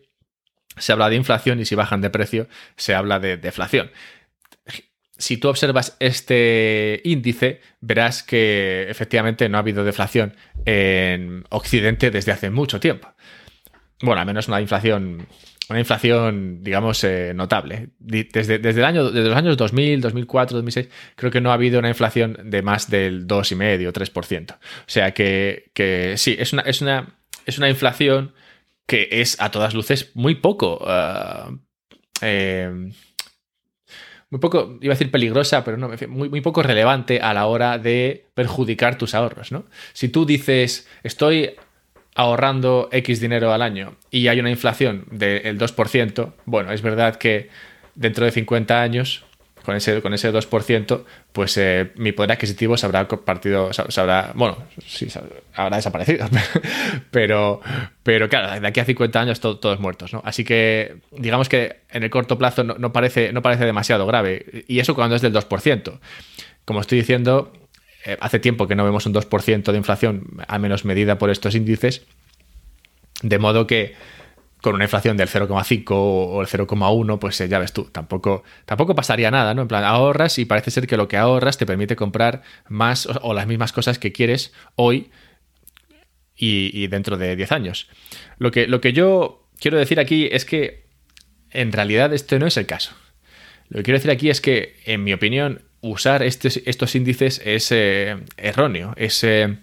se 0.78 0.92
habla 0.92 1.08
de 1.08 1.16
inflación 1.16 1.58
y 1.58 1.64
si 1.64 1.74
bajan 1.74 2.02
de 2.02 2.10
precio 2.10 2.48
se 2.76 2.94
habla 2.94 3.18
de 3.18 3.38
deflación 3.38 3.90
si 5.18 5.38
tú 5.38 5.48
observas 5.48 5.96
este 6.00 7.00
índice, 7.04 7.60
verás 7.80 8.22
que 8.22 8.86
efectivamente 8.88 9.48
no 9.48 9.56
ha 9.56 9.60
habido 9.60 9.84
deflación 9.84 10.34
en 10.64 11.44
Occidente 11.50 12.10
desde 12.10 12.32
hace 12.32 12.50
mucho 12.50 12.80
tiempo. 12.80 13.08
Bueno, 14.02 14.20
al 14.20 14.26
menos 14.26 14.48
una 14.48 14.60
inflación, 14.60 15.26
una 15.70 15.78
inflación, 15.78 16.62
digamos, 16.62 17.02
eh, 17.04 17.32
notable. 17.34 17.90
Desde, 17.98 18.58
desde, 18.58 18.80
el 18.80 18.84
año, 18.84 19.10
desde 19.10 19.28
los 19.28 19.38
años 19.38 19.56
2000, 19.56 20.02
2004, 20.02 20.56
2006, 20.58 20.88
creo 21.14 21.30
que 21.30 21.40
no 21.40 21.50
ha 21.50 21.54
habido 21.54 21.78
una 21.78 21.88
inflación 21.88 22.36
de 22.44 22.60
más 22.62 22.90
del 22.90 23.26
2,5 23.26 23.88
o 23.88 23.92
3%. 23.92 24.54
O 24.54 24.58
sea 24.86 25.14
que, 25.14 25.70
que 25.72 26.14
sí, 26.18 26.36
es 26.38 26.52
una, 26.52 26.62
es, 26.62 26.82
una, 26.82 27.16
es 27.46 27.56
una 27.56 27.70
inflación 27.70 28.34
que 28.86 29.08
es 29.10 29.40
a 29.40 29.50
todas 29.50 29.74
luces 29.74 30.10
muy 30.14 30.36
poco. 30.36 30.78
Uh, 30.84 31.58
eh, 32.20 32.90
muy 34.30 34.40
poco, 34.40 34.78
iba 34.80 34.92
a 34.92 34.96
decir 34.96 35.10
peligrosa, 35.10 35.62
pero 35.64 35.76
no, 35.76 35.90
muy, 36.08 36.40
poco 36.40 36.62
relevante 36.62 37.20
a 37.20 37.32
la 37.32 37.46
hora 37.46 37.78
de 37.78 38.26
perjudicar 38.34 38.98
tus 38.98 39.14
ahorros, 39.14 39.52
¿no? 39.52 39.66
Si 39.92 40.08
tú 40.08 40.26
dices, 40.26 40.88
estoy 41.04 41.54
ahorrando 42.16 42.88
X 42.90 43.20
dinero 43.20 43.52
al 43.52 43.62
año 43.62 43.96
y 44.10 44.28
hay 44.28 44.40
una 44.40 44.50
inflación 44.50 45.06
del 45.10 45.58
2%, 45.58 46.32
bueno, 46.44 46.72
es 46.72 46.82
verdad 46.82 47.16
que 47.16 47.50
dentro 47.94 48.24
de 48.24 48.32
50 48.32 48.82
años, 48.82 49.24
con 49.66 49.74
ese, 49.74 50.00
con 50.00 50.14
ese 50.14 50.32
2%, 50.32 51.02
pues 51.32 51.56
eh, 51.56 51.90
mi 51.96 52.12
poder 52.12 52.30
adquisitivo 52.30 52.76
se 52.76 52.86
habrá 52.86 53.08
compartido, 53.08 53.72
se 53.72 54.00
habrá, 54.00 54.30
bueno, 54.36 54.56
sí, 54.86 55.08
habrá 55.54 55.76
desaparecido, 55.76 56.28
pero, 57.10 57.60
pero 58.04 58.28
claro, 58.28 58.60
de 58.60 58.66
aquí 58.66 58.78
a 58.78 58.84
50 58.84 59.20
años 59.20 59.40
todos 59.40 59.80
muertos, 59.80 60.12
¿no? 60.12 60.22
Así 60.24 60.44
que 60.44 60.98
digamos 61.10 61.48
que 61.48 61.80
en 61.90 62.04
el 62.04 62.10
corto 62.10 62.38
plazo 62.38 62.62
no, 62.62 62.92
parece, 62.92 63.32
no 63.32 63.42
parece 63.42 63.64
demasiado 63.64 64.06
grave, 64.06 64.64
y 64.68 64.78
eso 64.78 64.94
cuando 64.94 65.16
es 65.16 65.22
del 65.22 65.34
2%. 65.34 65.98
Como 66.64 66.80
estoy 66.80 66.98
diciendo, 66.98 67.52
eh, 68.04 68.16
hace 68.20 68.38
tiempo 68.38 68.68
que 68.68 68.76
no 68.76 68.84
vemos 68.84 69.04
un 69.06 69.14
2% 69.14 69.72
de 69.72 69.76
inflación, 69.76 70.28
a 70.46 70.60
menos 70.60 70.84
medida 70.84 71.18
por 71.18 71.30
estos 71.30 71.56
índices, 71.56 72.06
de 73.20 73.38
modo 73.40 73.66
que 73.66 73.94
con 74.66 74.74
una 74.74 74.82
inflación 74.82 75.16
del 75.16 75.28
0,5 75.28 75.84
o 75.92 76.40
el 76.40 76.48
0,1, 76.48 77.20
pues 77.20 77.40
eh, 77.40 77.48
ya 77.48 77.60
ves 77.60 77.72
tú, 77.72 77.84
tampoco, 77.84 78.42
tampoco 78.64 78.96
pasaría 78.96 79.30
nada, 79.30 79.54
¿no? 79.54 79.62
En 79.62 79.68
plan, 79.68 79.84
ahorras 79.84 80.40
y 80.40 80.44
parece 80.44 80.72
ser 80.72 80.88
que 80.88 80.96
lo 80.96 81.06
que 81.06 81.16
ahorras 81.16 81.56
te 81.56 81.66
permite 81.66 81.94
comprar 81.94 82.42
más 82.68 83.06
o, 83.06 83.32
las 83.32 83.46
mismas 83.46 83.70
cosas 83.72 84.00
que 84.00 84.10
quieres 84.10 84.52
hoy 84.74 85.12
y, 86.34 86.88
dentro 86.88 87.16
de 87.16 87.36
10 87.36 87.52
años. 87.52 87.88
Lo 88.38 88.50
que, 88.50 88.66
lo 88.66 88.80
que 88.80 88.92
yo 88.92 89.48
quiero 89.60 89.78
decir 89.78 90.00
aquí 90.00 90.28
es 90.32 90.44
que 90.44 90.88
en 91.52 91.70
realidad 91.70 92.12
esto 92.12 92.36
no 92.40 92.48
es 92.48 92.56
el 92.56 92.66
caso. 92.66 92.92
Lo 93.68 93.76
que 93.76 93.84
quiero 93.84 93.98
decir 93.98 94.10
aquí 94.10 94.30
es 94.30 94.40
que, 94.40 94.74
en 94.84 95.04
mi 95.04 95.12
opinión, 95.12 95.62
usar 95.80 96.24
estos 96.24 96.94
índices 96.96 97.40
es 97.44 97.70
eh, 97.70 98.16
erróneo. 98.36 98.94
Es, 98.96 99.22
eh, 99.22 99.58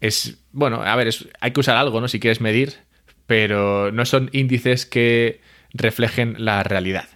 es, 0.00 0.38
bueno, 0.52 0.80
a 0.82 0.96
ver, 0.96 1.14
hay 1.40 1.50
que 1.50 1.60
usar 1.60 1.76
algo, 1.76 2.00
¿no? 2.00 2.08
Si 2.08 2.18
quieres 2.18 2.40
medir, 2.40 2.88
pero 3.30 3.92
no 3.92 4.06
son 4.06 4.28
índices 4.32 4.86
que 4.86 5.40
reflejen 5.72 6.34
la 6.44 6.64
realidad. 6.64 7.08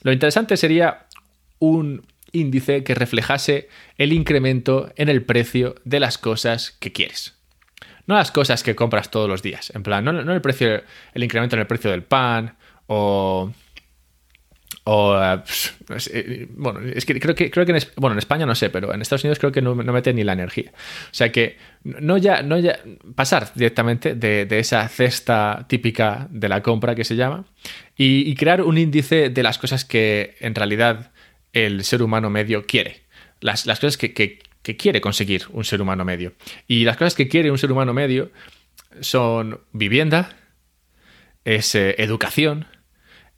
Lo 0.00 0.12
interesante 0.12 0.56
sería 0.56 1.08
un 1.58 2.06
índice 2.32 2.84
que 2.84 2.94
reflejase 2.94 3.68
el 3.98 4.14
incremento 4.14 4.90
en 4.96 5.10
el 5.10 5.22
precio 5.22 5.74
de 5.84 6.00
las 6.00 6.16
cosas 6.16 6.70
que 6.80 6.92
quieres. 6.92 7.36
No 8.06 8.14
las 8.14 8.32
cosas 8.32 8.62
que 8.62 8.74
compras 8.74 9.10
todos 9.10 9.28
los 9.28 9.42
días. 9.42 9.72
En 9.74 9.82
plan, 9.82 10.06
no, 10.06 10.32
el 10.32 10.40
precio, 10.40 10.82
el 11.12 11.22
incremento 11.22 11.54
en 11.56 11.60
el 11.60 11.66
precio 11.66 11.90
del 11.90 12.02
pan 12.02 12.56
o 12.86 13.52
o, 14.86 15.16
eh, 16.12 16.46
bueno, 16.50 16.80
es 16.80 17.06
que 17.06 17.18
creo 17.18 17.34
que, 17.34 17.50
creo 17.50 17.64
que 17.64 17.72
en, 17.72 17.78
bueno, 17.96 18.12
en 18.12 18.18
España 18.18 18.44
no 18.44 18.54
sé, 18.54 18.68
pero 18.68 18.92
en 18.92 19.00
Estados 19.00 19.24
Unidos 19.24 19.38
creo 19.38 19.50
que 19.50 19.62
no, 19.62 19.74
mete 19.74 20.12
ni 20.12 20.24
la 20.24 20.34
energía. 20.34 20.72
O 20.74 21.14
sea 21.14 21.32
que 21.32 21.56
no 21.84 22.18
ya, 22.18 22.42
no 22.42 22.58
ya 22.58 22.78
pasar 23.14 23.50
directamente 23.54 24.14
de, 24.14 24.46
esa 24.58 24.86
cesta 24.88 25.64
típica 25.68 26.28
de 26.30 26.50
la 26.50 26.62
compra 26.62 26.94
que 26.94 27.04
se 27.04 27.16
llama 27.16 27.46
y, 27.96 28.34
crear 28.34 28.60
un 28.60 28.76
índice 28.76 29.30
de 29.30 29.42
las 29.42 29.56
cosas 29.56 29.86
que 29.86 30.36
en 30.40 30.54
realidad 30.54 31.12
el 31.54 31.82
ser 31.84 32.02
humano 32.02 32.28
medio 32.28 32.66
quiere. 32.66 33.04
Las, 33.40 33.64
las 33.64 33.80
cosas 33.80 33.96
que, 33.96 34.12
que, 34.12 34.38
quiere 34.76 35.00
conseguir 35.00 35.44
un 35.50 35.64
ser 35.64 35.80
humano 35.80 36.04
medio. 36.04 36.34
Y 36.68 36.84
las 36.84 36.98
cosas 36.98 37.14
que 37.14 37.28
quiere 37.28 37.50
un 37.50 37.58
ser 37.58 37.72
humano 37.72 37.94
medio 37.94 38.30
son 39.00 39.60
vivienda, 39.72 40.36
es 41.44 41.74
eh, 41.74 41.94
educación, 41.98 42.66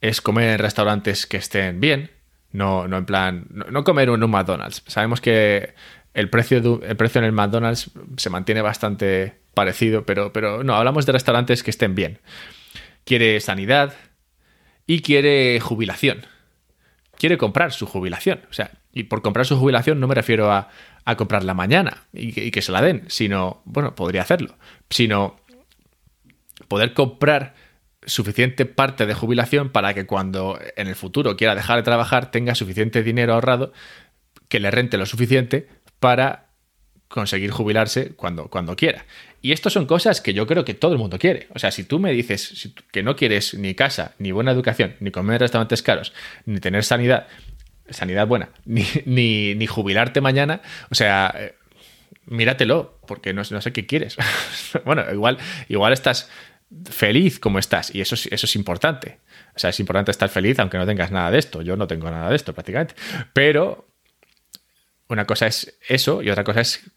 es 0.00 0.20
comer 0.20 0.50
en 0.50 0.58
restaurantes 0.58 1.26
que 1.26 1.36
estén 1.36 1.80
bien, 1.80 2.10
no, 2.52 2.88
no 2.88 2.98
en 2.98 3.06
plan, 3.06 3.46
no, 3.50 3.84
comer 3.84 4.08
en 4.08 4.22
un 4.22 4.30
McDonald's. 4.30 4.82
Sabemos 4.86 5.20
que 5.20 5.74
el 6.14 6.30
precio, 6.30 6.80
el 6.82 6.96
precio 6.96 7.18
en 7.18 7.24
el 7.24 7.32
McDonald's 7.32 7.90
se 8.16 8.30
mantiene 8.30 8.62
bastante 8.62 9.40
parecido, 9.54 10.04
pero, 10.06 10.32
pero 10.32 10.64
no, 10.64 10.74
hablamos 10.74 11.06
de 11.06 11.12
restaurantes 11.12 11.62
que 11.62 11.70
estén 11.70 11.94
bien. 11.94 12.18
Quiere 13.04 13.40
sanidad 13.40 13.94
y 14.86 15.02
quiere 15.02 15.60
jubilación. 15.60 16.26
Quiere 17.18 17.38
comprar 17.38 17.72
su 17.72 17.86
jubilación. 17.86 18.40
O 18.50 18.52
sea, 18.52 18.70
y 18.92 19.04
por 19.04 19.22
comprar 19.22 19.46
su 19.46 19.56
jubilación 19.56 20.00
no 20.00 20.08
me 20.08 20.14
refiero 20.14 20.50
a, 20.50 20.68
a 21.04 21.16
comprarla 21.16 21.54
mañana 21.54 22.04
y 22.12 22.38
y 22.40 22.50
que 22.50 22.62
se 22.62 22.72
la 22.72 22.82
den, 22.82 23.04
sino, 23.08 23.62
bueno, 23.64 23.94
podría 23.94 24.22
hacerlo, 24.22 24.56
sino 24.90 25.40
poder 26.68 26.94
comprar 26.94 27.54
suficiente 28.06 28.66
parte 28.66 29.04
de 29.04 29.14
jubilación 29.14 29.70
para 29.70 29.92
que 29.92 30.06
cuando 30.06 30.58
en 30.76 30.86
el 30.86 30.94
futuro 30.94 31.36
quiera 31.36 31.54
dejar 31.54 31.76
de 31.76 31.82
trabajar 31.82 32.30
tenga 32.30 32.54
suficiente 32.54 33.02
dinero 33.02 33.34
ahorrado 33.34 33.72
que 34.48 34.60
le 34.60 34.70
rente 34.70 34.96
lo 34.96 35.06
suficiente 35.06 35.68
para 35.98 36.46
conseguir 37.08 37.50
jubilarse 37.50 38.14
cuando, 38.14 38.48
cuando 38.48 38.76
quiera. 38.76 39.04
Y 39.42 39.52
esto 39.52 39.70
son 39.70 39.86
cosas 39.86 40.20
que 40.20 40.34
yo 40.34 40.46
creo 40.46 40.64
que 40.64 40.74
todo 40.74 40.92
el 40.92 40.98
mundo 40.98 41.18
quiere. 41.18 41.46
O 41.54 41.58
sea, 41.58 41.70
si 41.70 41.84
tú 41.84 41.98
me 41.98 42.12
dices 42.12 42.70
que 42.90 43.02
no 43.02 43.16
quieres 43.16 43.54
ni 43.54 43.74
casa, 43.74 44.14
ni 44.18 44.32
buena 44.32 44.50
educación, 44.50 44.96
ni 45.00 45.10
comer 45.10 45.34
en 45.34 45.40
restaurantes 45.40 45.82
caros, 45.82 46.12
ni 46.46 46.58
tener 46.58 46.84
sanidad, 46.84 47.26
sanidad 47.90 48.26
buena, 48.26 48.50
ni, 48.64 48.84
ni, 49.04 49.66
jubilarte 49.66 50.20
mañana, 50.20 50.62
o 50.90 50.94
sea, 50.94 51.32
eh, 51.36 51.54
míratelo, 52.26 52.98
porque 53.06 53.32
no, 53.32 53.42
no 53.48 53.60
sé 53.60 53.72
qué 53.72 53.86
quieres. 53.86 54.16
bueno, 54.84 55.04
igual, 55.12 55.38
igual 55.68 55.92
estás 55.92 56.28
feliz 56.90 57.38
como 57.38 57.58
estás. 57.58 57.94
Y 57.94 58.00
eso, 58.00 58.14
eso 58.14 58.46
es 58.46 58.56
importante. 58.56 59.20
O 59.54 59.58
sea, 59.58 59.70
es 59.70 59.80
importante 59.80 60.10
estar 60.10 60.28
feliz 60.28 60.58
aunque 60.58 60.78
no 60.78 60.86
tengas 60.86 61.10
nada 61.10 61.30
de 61.30 61.38
esto. 61.38 61.62
Yo 61.62 61.76
no 61.76 61.86
tengo 61.86 62.10
nada 62.10 62.30
de 62.30 62.36
esto 62.36 62.52
prácticamente. 62.52 62.94
Pero 63.32 63.88
una 65.08 65.24
cosa 65.24 65.46
es 65.46 65.78
eso 65.88 66.22
y 66.22 66.30
otra 66.30 66.44
cosa 66.44 66.60
es 66.60 66.90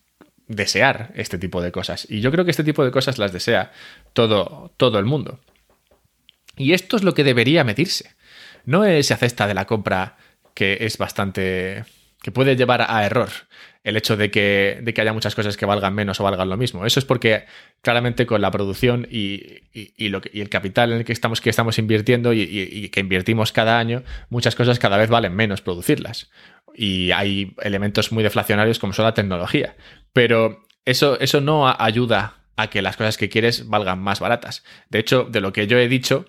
desear 0.48 1.12
este 1.16 1.38
tipo 1.38 1.62
de 1.62 1.72
cosas. 1.72 2.08
Y 2.10 2.22
yo 2.22 2.32
creo 2.32 2.44
que 2.44 2.52
este 2.52 2.64
tipo 2.64 2.84
de 2.84 2.92
cosas 2.92 3.18
las 3.18 3.32
desea 3.32 3.72
todo, 4.14 4.74
todo 4.78 5.00
el 5.00 5.06
mundo. 5.06 5.40
Y 6.58 6.74
esto 6.74 6.98
es 6.98 7.04
lo 7.04 7.14
que 7.14 7.24
debería 7.24 7.64
medirse. 7.64 8.16
No 8.66 8.84
esa 8.84 9.16
cesta 9.16 9.48
de 9.48 9.54
la 9.54 9.66
compra 9.66 10.18
que 10.54 10.78
es 10.82 10.98
bastante... 10.98 11.86
que 12.22 12.32
puede 12.32 12.56
llevar 12.56 12.86
a 12.88 13.06
error 13.06 13.30
el 13.84 13.96
hecho 13.96 14.18
de 14.18 14.30
que, 14.30 14.80
de 14.82 14.94
que, 14.94 15.02
haya 15.02 15.14
muchas 15.14 15.36
cosas 15.36 15.56
que 15.56 15.66
valgan 15.66 15.94
menos 15.96 16.20
o 16.20 16.24
valgan 16.24 16.50
lo 16.50 16.58
mismo. 16.58 16.86
Eso 16.86 17.00
es 17.00 17.06
porque 17.06 17.46
claramente 17.82 18.26
con 18.26 18.42
la 18.42 18.52
producción 18.52 19.08
y, 19.10 19.62
lo 20.10 20.22
y 20.34 20.42
el 20.42 20.50
capital 20.50 20.92
en 20.92 21.00
el 21.00 21.06
que 21.06 21.14
estamos, 21.14 21.40
que 21.40 21.50
estamos 21.50 21.80
invirtiendo 21.80 22.34
y, 22.34 22.90
que 22.90 23.00
invertimos 23.00 23.52
cada 23.52 23.80
año, 23.80 24.04
muchas 24.30 24.56
cosas 24.56 24.80
cada 24.80 24.98
vez 24.98 25.10
valen 25.10 25.34
menos 25.34 25.62
producirlas. 25.62 26.30
Y 26.76 27.12
hay 27.12 27.56
elementos 27.62 28.12
muy 28.12 28.24
deflacionarios 28.24 28.80
como 28.80 28.94
son 28.94 29.06
la 29.06 29.14
tecnología. 29.14 29.76
Pero 30.14 30.66
eso, 30.86 31.20
eso 31.20 31.40
no 31.40 31.68
ayuda 31.68 32.36
a 32.58 32.70
que 32.70 32.82
las 32.82 32.98
cosas 32.98 33.18
que 33.18 33.30
quieres 33.30 33.70
valgan 33.70 34.00
más 34.00 34.20
baratas. 34.20 34.64
De 34.90 35.00
hecho, 35.00 35.24
de 35.24 35.40
lo 35.40 35.54
que 35.54 35.68
yo 35.68 35.78
he 35.78 35.88
dicho, 35.88 36.26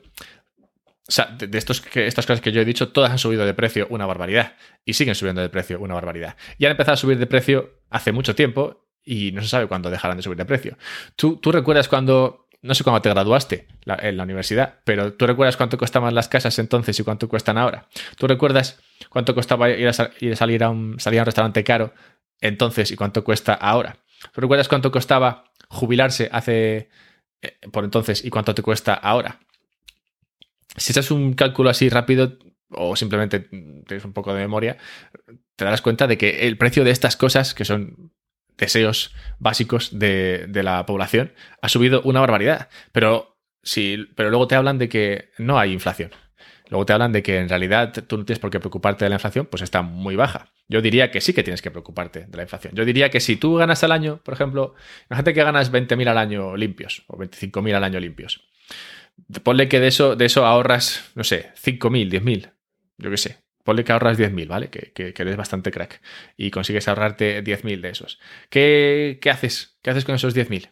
o 1.08 1.12
sea, 1.12 1.26
de, 1.26 1.58
estos, 1.58 1.80
que, 1.80 2.06
estas 2.06 2.26
cosas 2.26 2.40
que 2.40 2.52
yo 2.52 2.60
he 2.60 2.64
dicho, 2.64 2.90
todas 2.90 3.10
han 3.10 3.18
subido 3.18 3.44
de 3.44 3.54
precio 3.54 3.86
una 3.90 4.06
barbaridad. 4.06 4.54
Y 4.84 4.94
siguen 4.94 5.14
subiendo 5.14 5.42
de 5.42 5.48
precio 5.48 5.80
una 5.80 5.94
barbaridad. 5.94 6.36
Y 6.58 6.66
han 6.66 6.72
empezado 6.72 6.94
a 6.94 6.96
subir 6.96 7.18
de 7.18 7.26
precio 7.26 7.80
hace 7.90 8.12
mucho 8.12 8.34
tiempo 8.34 8.86
y 9.04 9.32
no 9.32 9.42
se 9.42 9.48
sabe 9.48 9.66
cuándo 9.66 9.90
dejarán 9.90 10.16
de 10.16 10.22
subir 10.22 10.38
de 10.38 10.44
precio. 10.44 10.76
¿Tú, 11.16 11.36
tú 11.36 11.52
recuerdas 11.52 11.88
cuando, 11.88 12.46
no 12.62 12.74
sé 12.74 12.84
cuándo 12.84 13.02
te 13.02 13.08
graduaste 13.08 13.66
en 13.86 14.16
la 14.16 14.22
universidad, 14.22 14.80
pero 14.84 15.14
tú 15.14 15.26
recuerdas 15.26 15.56
cuánto 15.56 15.78
costaban 15.78 16.14
las 16.14 16.28
casas 16.28 16.58
entonces 16.58 16.98
y 17.00 17.02
cuánto 17.02 17.28
cuestan 17.28 17.58
ahora? 17.58 17.88
¿Tú 18.16 18.26
recuerdas 18.26 18.78
cuánto 19.08 19.34
costaba 19.34 19.70
ir 19.70 19.88
a, 19.88 19.92
salir, 19.92 20.62
a 20.62 20.70
un, 20.70 21.00
salir 21.00 21.18
a 21.18 21.22
un 21.22 21.26
restaurante 21.26 21.64
caro 21.64 21.92
entonces 22.40 22.90
y 22.90 22.96
cuánto 22.96 23.24
cuesta 23.24 23.54
ahora? 23.54 23.96
¿Tú 24.32 24.40
recuerdas 24.40 24.68
cuánto 24.68 24.92
costaba 24.92 25.44
jubilarse 25.68 26.28
hace 26.30 26.90
eh, 27.40 27.58
por 27.72 27.84
entonces 27.84 28.24
y 28.24 28.30
cuánto 28.30 28.54
te 28.54 28.62
cuesta 28.62 28.94
ahora? 28.94 29.40
Si 30.76 30.92
haces 30.92 31.10
un 31.10 31.34
cálculo 31.34 31.70
así 31.70 31.88
rápido 31.88 32.38
o 32.70 32.96
simplemente 32.96 33.40
tienes 33.40 34.04
un 34.04 34.12
poco 34.12 34.32
de 34.32 34.40
memoria, 34.40 34.76
te 35.56 35.64
darás 35.64 35.82
cuenta 35.82 36.06
de 36.06 36.16
que 36.16 36.46
el 36.46 36.56
precio 36.56 36.84
de 36.84 36.90
estas 36.90 37.16
cosas, 37.16 37.54
que 37.54 37.64
son 37.64 38.12
deseos 38.56 39.14
básicos 39.38 39.98
de, 39.98 40.48
la 40.62 40.86
población, 40.86 41.32
ha 41.62 41.68
subido 41.68 42.02
una 42.02 42.20
barbaridad. 42.20 42.68
Pero, 42.92 43.38
sí, 43.62 44.06
pero 44.14 44.30
luego 44.30 44.46
te 44.46 44.54
hablan 44.54 44.78
de 44.78 44.88
que 44.88 45.30
no 45.38 45.58
hay 45.58 45.72
inflación. 45.72 46.10
Luego 46.68 46.86
te 46.86 46.92
hablan 46.92 47.12
de 47.12 47.22
que 47.24 47.38
en 47.38 47.48
realidad 47.48 47.92
tú 48.06 48.18
no 48.18 48.24
tienes 48.24 48.38
por 48.38 48.50
qué 48.50 48.60
preocuparte 48.60 49.04
de 49.04 49.08
la 49.08 49.16
inflación, 49.16 49.46
pues 49.46 49.62
está 49.62 49.82
muy 49.82 50.14
baja. 50.14 50.52
Yo 50.68 50.80
diría 50.80 51.10
que 51.10 51.20
sí 51.20 51.32
que 51.32 51.42
tienes 51.42 51.62
que 51.62 51.72
preocuparte 51.72 52.26
de 52.26 52.36
la 52.36 52.44
inflación. 52.44 52.72
Yo 52.76 52.84
diría 52.84 53.10
que 53.10 53.18
si 53.18 53.34
tú 53.34 53.56
ganas 53.56 53.82
al 53.82 53.90
año, 53.90 54.20
por 54.22 54.34
ejemplo, 54.34 54.74
imagínate 55.10 55.34
que 55.34 55.42
ganas 55.42 55.72
20.000 55.72 56.08
al 56.08 56.18
año 56.18 56.56
limpios 56.56 57.02
o 57.08 57.18
25.000 57.18 57.74
al 57.74 57.82
año 57.82 57.98
limpios 57.98 58.48
Ponle 59.42 59.68
que 59.68 59.80
de 59.80 59.88
eso, 59.88 60.16
de 60.16 60.26
eso 60.26 60.46
ahorras, 60.46 61.10
no 61.14 61.24
sé, 61.24 61.50
5.000, 61.62 62.10
10.000, 62.10 62.52
yo 62.98 63.10
qué 63.10 63.16
sé. 63.16 63.38
Ponle 63.64 63.84
que 63.84 63.92
ahorras 63.92 64.18
10.000, 64.18 64.48
¿vale? 64.48 64.70
Que, 64.70 64.92
que, 64.92 65.14
eres 65.16 65.36
bastante 65.36 65.70
crack 65.70 66.00
y 66.36 66.50
consigues 66.50 66.88
ahorrarte 66.88 67.44
10.000 67.44 67.80
de 67.80 67.90
esos. 67.90 68.18
¿Qué, 68.48 69.18
¿Qué, 69.20 69.30
haces? 69.30 69.76
¿Qué 69.82 69.90
haces 69.90 70.04
con 70.04 70.14
esos 70.14 70.34
10.000? 70.34 70.70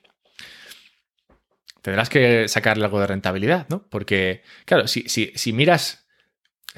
Tendrás 1.82 2.08
que 2.08 2.48
sacarle 2.48 2.84
algo 2.84 3.00
de 3.00 3.06
rentabilidad, 3.06 3.66
¿no? 3.68 3.86
Porque, 3.88 4.42
claro, 4.64 4.88
si, 4.88 5.08
si, 5.08 5.32
si 5.34 5.52
miras 5.52 6.08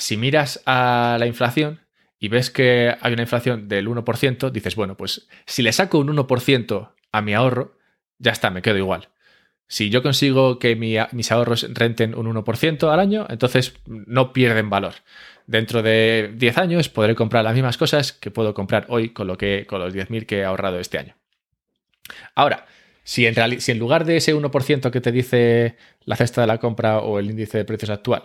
si 0.01 0.17
miras 0.17 0.63
a 0.67 1.17
la 1.19 1.27
inflación 1.27 1.81
y 2.19 2.29
ves 2.29 2.51
que 2.51 2.95
hay 3.01 3.13
una 3.13 3.23
inflación 3.23 3.69
del 3.69 3.89
1%, 3.89 4.51
dices, 4.51 4.75
bueno, 4.75 4.97
pues 4.97 5.29
si 5.47 5.63
le 5.63 5.73
saco 5.73 5.99
un 5.99 6.09
1% 6.09 6.93
a 7.13 7.23
mi 7.23 7.35
ahorro, 7.35 7.79
ya 8.19 8.33
está, 8.33 8.51
me 8.51 8.63
quedo 8.63 8.77
igual. 8.77 9.09
Si 9.71 9.89
yo 9.89 10.03
consigo 10.03 10.59
que 10.59 10.75
mis 10.75 11.31
ahorros 11.31 11.65
renten 11.73 12.17
un 12.17 12.27
1% 12.27 12.93
al 12.93 12.99
año, 12.99 13.29
entonces 13.31 13.75
no 13.87 14.33
pierden 14.33 14.69
valor. 14.69 14.95
Dentro 15.47 15.81
de 15.81 16.33
10 16.35 16.59
años 16.59 16.89
podré 16.89 17.15
comprar 17.15 17.45
las 17.45 17.55
mismas 17.55 17.79
cosas 17.79 18.13
que 18.13 18.33
puedo 18.33 18.53
comprar 18.53 18.87
hoy 18.89 19.11
con, 19.11 19.29
lo 19.29 19.39
que, 19.39 19.67
con 19.69 19.79
los 19.81 19.95
10.000 19.95 20.27
que 20.27 20.39
he 20.39 20.45
ahorrado 20.45 20.81
este 20.81 20.99
año. 20.99 21.15
Ahora, 22.35 22.67
si 23.05 23.29
en, 23.29 23.61
si 23.61 23.71
en 23.71 23.79
lugar 23.79 24.05
de 24.05 24.17
ese 24.17 24.35
1% 24.35 24.91
que 24.91 25.01
te 25.01 25.13
dice 25.13 25.77
la 26.05 26.17
cesta 26.17 26.41
de 26.41 26.49
la 26.49 26.59
compra 26.59 26.99
o 26.99 27.21
el 27.21 27.31
índice 27.31 27.59
de 27.59 27.65
precios 27.65 27.91
actual, 27.91 28.23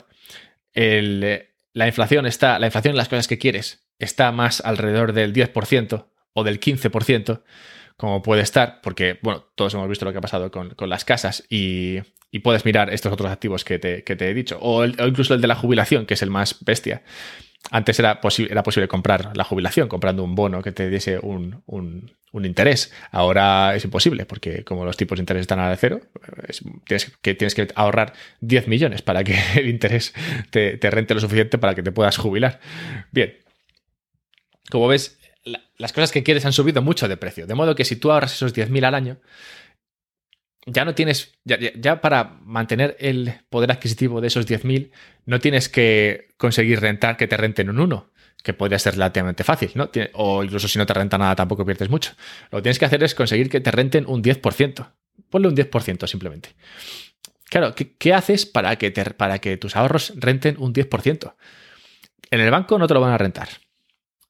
la 0.73 1.87
inflación 1.87 2.25
está, 2.25 2.57
la 2.57 2.65
inflación 2.65 2.93
en 2.93 2.97
las 2.97 3.07
cosas 3.09 3.27
que 3.27 3.37
quieres 3.37 3.85
está 3.99 4.31
más 4.31 4.61
alrededor 4.61 5.13
del 5.13 5.31
10% 5.31 6.07
o 6.33 6.43
del 6.43 6.59
15%, 6.59 7.43
como 7.97 8.21
puede 8.21 8.41
estar, 8.41 8.81
porque, 8.81 9.19
bueno, 9.21 9.45
todos 9.55 9.73
hemos 9.73 9.87
visto 9.87 10.05
lo 10.05 10.11
que 10.11 10.17
ha 10.17 10.21
pasado 10.21 10.51
con, 10.51 10.75
las 10.89 11.05
casas 11.05 11.45
y, 11.49 12.01
puedes 12.43 12.65
mirar 12.65 12.93
estos 12.93 13.13
otros 13.13 13.31
activos 13.31 13.63
que 13.63 13.79
te, 13.79 14.03
he 14.05 14.33
dicho, 14.33 14.57
o, 14.61 14.83
incluso 14.83 15.33
el 15.33 15.41
de 15.41 15.47
la 15.47 15.55
jubilación, 15.55 16.05
que 16.05 16.15
es 16.15 16.21
el 16.21 16.29
más 16.29 16.57
bestia. 16.65 17.03
Antes 17.71 17.97
era, 17.97 18.19
era 18.49 18.61
posible 18.61 18.87
comprar 18.87 19.35
la 19.35 19.43
jubilación 19.43 19.87
comprando 19.87 20.23
un 20.23 20.35
bono 20.35 20.61
que 20.61 20.71
te 20.71 20.89
diese 20.89 21.17
un, 21.17 21.63
interés. 22.33 22.93
Ahora 23.11 23.73
es 23.73 23.85
imposible 23.85 24.25
porque 24.25 24.65
como 24.65 24.83
los 24.83 24.97
tipos 24.97 25.17
de 25.17 25.21
interés 25.21 25.41
están 25.41 25.59
a 25.59 25.75
cero, 25.77 26.01
tienes, 26.85 27.17
que, 27.21 27.33
tienes 27.33 27.55
que 27.55 27.69
ahorrar 27.73 28.13
10 28.41 28.67
millones 28.67 29.01
para 29.01 29.23
que 29.23 29.39
el 29.55 29.69
interés 29.69 30.13
te, 30.51 30.77
te 30.77 30.91
rente 30.91 31.13
lo 31.13 31.21
suficiente 31.21 31.57
para 31.57 31.73
que 31.73 31.83
te 31.83 31.93
puedas 31.93 32.17
jubilar. 32.17 32.59
Bien. 33.11 33.37
Como 34.69 34.87
ves, 34.89 35.17
las 35.77 35.93
cosas 35.93 36.11
que 36.11 36.23
quieres 36.23 36.45
han 36.45 36.53
subido 36.53 36.81
mucho 36.81 37.07
de 37.07 37.17
precio. 37.17 37.47
De 37.47 37.55
modo 37.55 37.75
que 37.75 37.85
si 37.85 37.95
tú 37.95 38.11
ahorras 38.11 38.33
esos 38.33 38.53
10.000 38.53 38.85
al 38.85 38.95
año, 38.95 39.19
ya 40.65 40.83
no 40.83 40.95
tienes, 40.95 41.33
ya, 41.43 42.01
para 42.01 42.39
mantener 42.41 42.97
el 42.99 43.33
poder 43.49 43.71
adquisitivo 43.71 44.19
de 44.19 44.27
esos 44.27 44.47
10.000, 44.47 44.91
no 45.25 45.39
tienes 45.39 45.69
que 45.69 46.29
conseguir 46.37 46.79
rentar 46.79 47.17
que 47.17 47.27
te 47.27 47.37
renten 47.37 47.69
un 47.69 47.79
1, 47.79 48.11
que 48.43 48.53
podría 48.53 48.79
ser 48.79 48.93
relativamente 48.93 49.43
fácil, 49.43 49.71
¿no? 49.75 49.91
O 50.13 50.43
incluso 50.43 50.67
si 50.67 50.79
no 50.79 50.85
te 50.85 50.93
renta 50.93 51.17
nada 51.17 51.35
tampoco 51.35 51.65
pierdes 51.65 51.89
mucho. 51.89 52.13
Lo 52.51 52.59
que 52.59 52.63
tienes 52.63 52.79
que 52.79 52.85
hacer 52.85 53.03
es 53.03 53.13
conseguir 53.13 53.49
que 53.49 53.59
te 53.59 53.71
renten 53.71 54.05
un 54.07 54.23
10%. 54.23 54.87
Ponle 55.29 55.47
un 55.47 55.55
10% 55.55 56.07
simplemente. 56.07 56.49
Claro, 57.45 57.75
¿qué, 57.75 58.13
haces 58.13 58.45
para 58.45 58.75
que, 58.77 58.91
para 58.91 59.39
que 59.39 59.57
tus 59.57 59.75
ahorros 59.75 60.13
renten 60.15 60.55
un 60.57 60.73
10%? 60.73 61.35
En 62.31 62.39
el 62.41 62.49
banco 62.49 62.79
no 62.79 62.87
te 62.87 62.93
lo 62.95 63.01
van 63.01 63.13
a 63.13 63.17
rentar. 63.17 63.49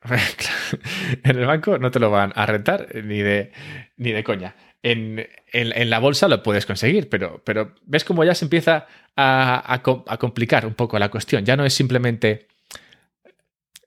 en 1.23 1.37
el 1.37 1.45
banco 1.45 1.77
no 1.77 1.91
te 1.91 1.99
lo 1.99 2.09
van 2.09 2.31
a 2.35 2.45
rentar 2.45 2.95
ni 3.03 3.21
de, 3.21 3.51
ni 3.97 4.11
de 4.11 4.23
coña. 4.23 4.55
En, 4.83 5.27
la 5.51 5.99
bolsa 5.99 6.27
lo 6.27 6.43
puedes 6.43 6.65
conseguir, 6.65 7.09
pero, 7.09 7.41
pero 7.43 7.73
ves 7.85 8.03
cómo 8.03 8.23
ya 8.23 8.35
se 8.35 8.45
empieza 8.45 8.85
a, 9.15 9.81
complicar 10.19 10.65
un 10.67 10.75
poco 10.75 10.99
la 10.99 11.09
cuestión. 11.09 11.43
Ya 11.43 11.55
no 11.55 11.65
es 11.65 11.73
simplemente 11.73 12.47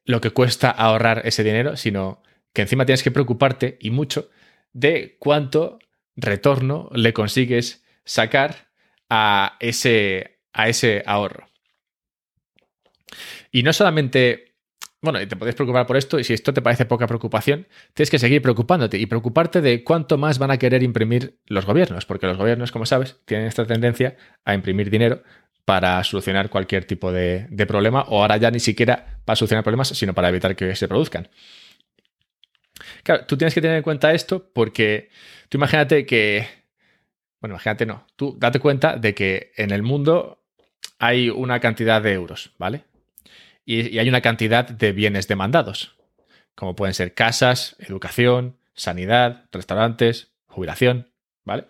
lo 0.04 0.20
que 0.20 0.30
cuesta 0.30 0.70
ahorrar 0.70 1.22
ese 1.24 1.44
dinero, 1.44 1.76
sino 1.76 2.22
que 2.52 2.62
encima 2.62 2.84
tienes 2.84 3.02
que 3.04 3.12
preocuparte 3.12 3.78
y 3.80 3.90
mucho 3.90 4.30
de 4.72 5.16
cuánto 5.20 5.78
retorno 6.16 6.90
le 6.92 7.12
consigues 7.12 7.84
sacar 8.04 8.68
a 9.08 9.56
ese, 9.60 10.40
a 10.52 10.68
ese 10.68 11.04
ahorro. 11.06 11.48
Y 13.52 13.62
no 13.62 13.72
solamente 13.72 14.47
bueno, 15.00 15.20
y 15.20 15.26
te 15.26 15.36
puedes 15.36 15.54
preocupar 15.54 15.86
por 15.86 15.96
esto, 15.96 16.18
y 16.18 16.24
si 16.24 16.34
esto 16.34 16.52
te 16.52 16.60
parece 16.60 16.84
poca 16.84 17.06
preocupación, 17.06 17.68
tienes 17.94 18.10
que 18.10 18.18
seguir 18.18 18.42
preocupándote 18.42 18.98
y 18.98 19.06
preocuparte 19.06 19.60
de 19.60 19.84
cuánto 19.84 20.18
más 20.18 20.38
van 20.38 20.50
a 20.50 20.58
querer 20.58 20.82
imprimir 20.82 21.38
los 21.46 21.66
gobiernos, 21.66 22.04
porque 22.04 22.26
los 22.26 22.36
gobiernos, 22.36 22.72
como 22.72 22.84
sabes, 22.84 23.16
tienen 23.24 23.46
esta 23.46 23.64
tendencia 23.64 24.16
a 24.44 24.54
imprimir 24.54 24.90
dinero 24.90 25.22
para 25.64 26.02
solucionar 26.02 26.50
cualquier 26.50 26.84
tipo 26.84 27.12
de, 27.12 27.46
problema, 27.68 28.02
o 28.08 28.22
ahora 28.22 28.38
ya 28.38 28.50
ni 28.50 28.58
siquiera 28.58 29.20
para 29.24 29.36
solucionar 29.36 29.62
problemas, 29.62 29.88
sino 29.88 30.14
para 30.14 30.30
evitar 30.30 30.56
que 30.56 30.74
se 30.74 30.88
produzcan. 30.88 31.28
Claro, 33.04 33.24
tú 33.26 33.36
tienes 33.36 33.54
que 33.54 33.60
tener 33.60 33.76
en 33.76 33.82
cuenta 33.82 34.12
esto 34.12 34.50
porque 34.52 35.10
tú 35.48 35.58
imagínate 35.58 36.06
que, 36.06 36.46
bueno, 37.40 37.54
imagínate 37.54 37.86
no, 37.86 38.06
tú 38.16 38.36
date 38.38 38.60
cuenta 38.60 38.96
de 38.96 39.14
que 39.14 39.52
en 39.56 39.70
el 39.70 39.82
mundo 39.82 40.42
hay 40.98 41.30
una 41.30 41.60
cantidad 41.60 42.02
de 42.02 42.14
euros, 42.14 42.52
¿vale? 42.58 42.84
Y, 43.68 43.98
hay 43.98 44.08
una 44.08 44.22
cantidad 44.22 44.66
de 44.66 44.92
bienes 44.92 45.28
demandados, 45.28 45.94
como 46.54 46.74
pueden 46.74 46.94
ser 46.94 47.12
casas, 47.12 47.76
educación, 47.78 48.56
sanidad, 48.72 49.44
restaurantes, 49.52 50.32
jubilación, 50.46 51.10
¿vale? 51.44 51.66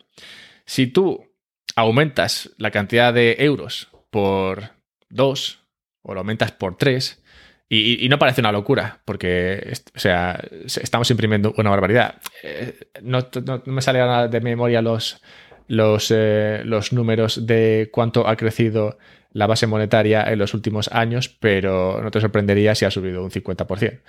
Si 0.64 0.86
tú 0.86 1.26
aumentas 1.74 2.50
la 2.56 2.70
cantidad 2.70 3.12
de 3.12 3.36
euros 3.40 3.88
por 4.10 4.70
dos 5.08 5.58
o 6.02 6.14
lo 6.14 6.20
aumentas 6.20 6.52
por 6.52 6.76
tres, 6.76 7.20
y, 7.68 8.08
no 8.08 8.18
parece 8.18 8.40
una 8.40 8.52
locura, 8.52 9.00
porque 9.04 9.74
o 9.94 9.98
sea, 9.98 10.40
estamos 10.64 11.10
imprimiendo 11.10 11.52
una 11.58 11.68
barbaridad. 11.68 12.14
Eh, 12.42 12.88
no, 13.02 13.28
me 13.66 13.82
sale 13.82 14.28
de 14.28 14.40
memoria 14.40 14.80
los, 14.80 15.20
los, 15.66 16.10
eh, 16.10 16.62
los 16.64 16.94
números 16.94 17.46
de 17.46 17.90
cuánto 17.92 18.26
ha 18.26 18.36
crecido 18.36 18.98
la 19.32 19.46
base 19.46 19.66
monetaria 19.66 20.22
en 20.24 20.38
los 20.38 20.54
últimos 20.54 20.88
años, 20.88 21.28
pero 21.28 22.00
no 22.02 22.10
te 22.10 22.20
sorprendería 22.20 22.74
si 22.74 22.84
ha 22.84 22.90
subido 22.90 23.22
un 23.22 23.30
50%. 23.30 24.00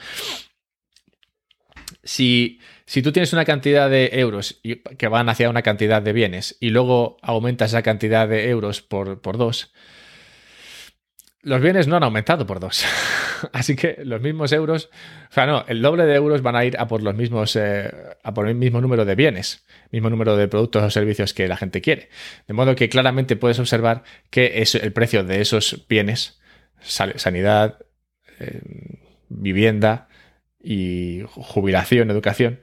Si, 2.04 2.60
si 2.86 3.02
tú 3.02 3.12
tienes 3.12 3.34
una 3.34 3.46
cantidad 3.46 3.90
de 3.90 4.10
euros 4.14 4.62
que 4.98 5.08
van 5.08 5.30
hacia 5.30 5.50
una 5.50 5.62
cantidad 5.62 6.02
de 6.02 6.14
bienes 6.14 6.58
y 6.60 6.70
luego 6.70 7.18
aumentas 7.22 7.72
esa 7.72 7.84
cantidad 7.84 8.28
de 8.28 8.50
euros 8.50 8.82
por, 8.82 9.22
por 9.22 9.38
dos, 9.38 9.74
los 11.42 11.62
bienes 11.62 11.88
no 11.88 11.98
han 11.98 12.04
aumentado 12.04 12.46
por 12.46 12.60
dos. 12.60 12.84
Así 13.54 13.76
que 13.76 13.98
los 14.04 14.22
mismos 14.22 14.52
euros, 14.52 14.90
o 15.30 15.34
sea, 15.34 15.46
no, 15.46 15.66
el 15.68 15.82
doble 15.82 16.06
de 16.06 16.16
euros 16.16 16.42
van 16.42 16.56
a 16.56 16.66
ir 16.66 16.78
a 16.80 16.88
por 16.88 17.02
los 17.02 17.16
mismos, 17.16 17.56
eh, 17.56 17.92
a 18.24 18.34
por 18.34 18.48
el 18.48 18.56
mismo 18.56 18.82
número 18.82 19.06
de 19.06 19.16
bienes, 19.16 19.66
mismo 19.92 20.10
número 20.10 20.36
de 20.36 20.48
productos 20.48 20.84
o 20.84 20.90
servicios 20.90 21.34
que 21.34 21.48
la 21.48 21.58
gente 21.58 21.82
quiere. 21.82 22.10
De 22.48 22.54
modo 22.54 22.76
que 22.76 22.90
claramente 22.90 23.36
puedes 23.36 23.60
observar 23.60 24.04
que 24.30 24.62
es 24.62 24.76
el 24.76 24.94
precio 24.94 25.24
de 25.24 25.42
esos 25.42 25.86
bienes, 25.88 26.40
sanidad, 26.82 27.80
eh, 28.40 28.62
vivienda 29.30 30.08
y 30.62 31.24
jubilación, 31.28 32.10
educación, 32.12 32.62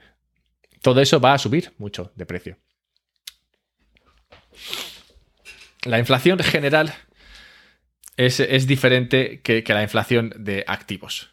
todo 0.81 1.01
eso 1.01 1.19
va 1.19 1.33
a 1.33 1.37
subir 1.37 1.73
mucho 1.77 2.11
de 2.15 2.25
precio. 2.25 2.57
La 5.83 5.99
inflación 5.99 6.39
general 6.39 6.93
es, 8.17 8.67
diferente 8.67 9.41
que, 9.41 9.63
la 9.67 9.83
inflación 9.83 10.33
de 10.37 10.63
activos. 10.67 11.29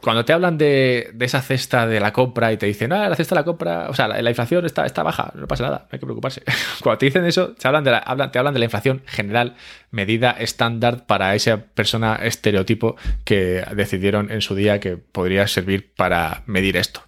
Cuando 0.00 0.24
te 0.24 0.32
hablan 0.32 0.56
de, 0.56 1.14
esa 1.20 1.42
cesta 1.42 1.86
de 1.86 2.00
la 2.00 2.12
compra 2.12 2.50
y 2.50 2.56
te 2.56 2.64
dicen, 2.64 2.92
ah, 2.94 3.10
la 3.10 3.14
cesta 3.14 3.34
de 3.34 3.40
la 3.40 3.44
compra, 3.44 3.90
o 3.90 3.94
sea, 3.94 4.08
la, 4.08 4.30
inflación 4.30 4.64
está, 4.64 4.86
está, 4.86 5.02
baja, 5.02 5.32
no 5.34 5.46
pasa 5.46 5.64
nada, 5.64 5.78
no 5.80 5.88
hay 5.92 5.98
que 5.98 6.06
preocuparse. 6.06 6.42
Cuando 6.82 6.98
te 6.98 7.06
dicen 7.06 7.24
eso, 7.26 7.54
te 7.54 7.68
hablan, 7.68 7.84
de 7.84 7.90
la, 7.92 8.30
te 8.32 8.38
hablan 8.38 8.54
de 8.54 8.58
la 8.58 8.64
inflación 8.64 9.02
general, 9.06 9.54
medida 9.90 10.30
estándar 10.30 11.06
para 11.06 11.34
esa 11.34 11.66
persona 11.66 12.16
estereotipo 12.16 12.96
que 13.24 13.64
decidieron 13.76 14.30
en 14.30 14.40
su 14.40 14.54
día 14.54 14.80
que 14.80 14.96
podría 14.96 15.46
servir 15.46 15.94
para 15.94 16.42
medir 16.46 16.78
esto. 16.78 17.02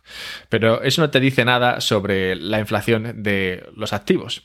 Pero 0.51 0.83
eso 0.83 1.01
no 1.01 1.11
te 1.11 1.21
dice 1.21 1.47
nada 1.47 1.81
sobre 1.81 2.37
la 2.37 2.61
inflación 2.61 3.23
de 3.23 3.67
los 3.75 3.95
activos. 3.95 4.43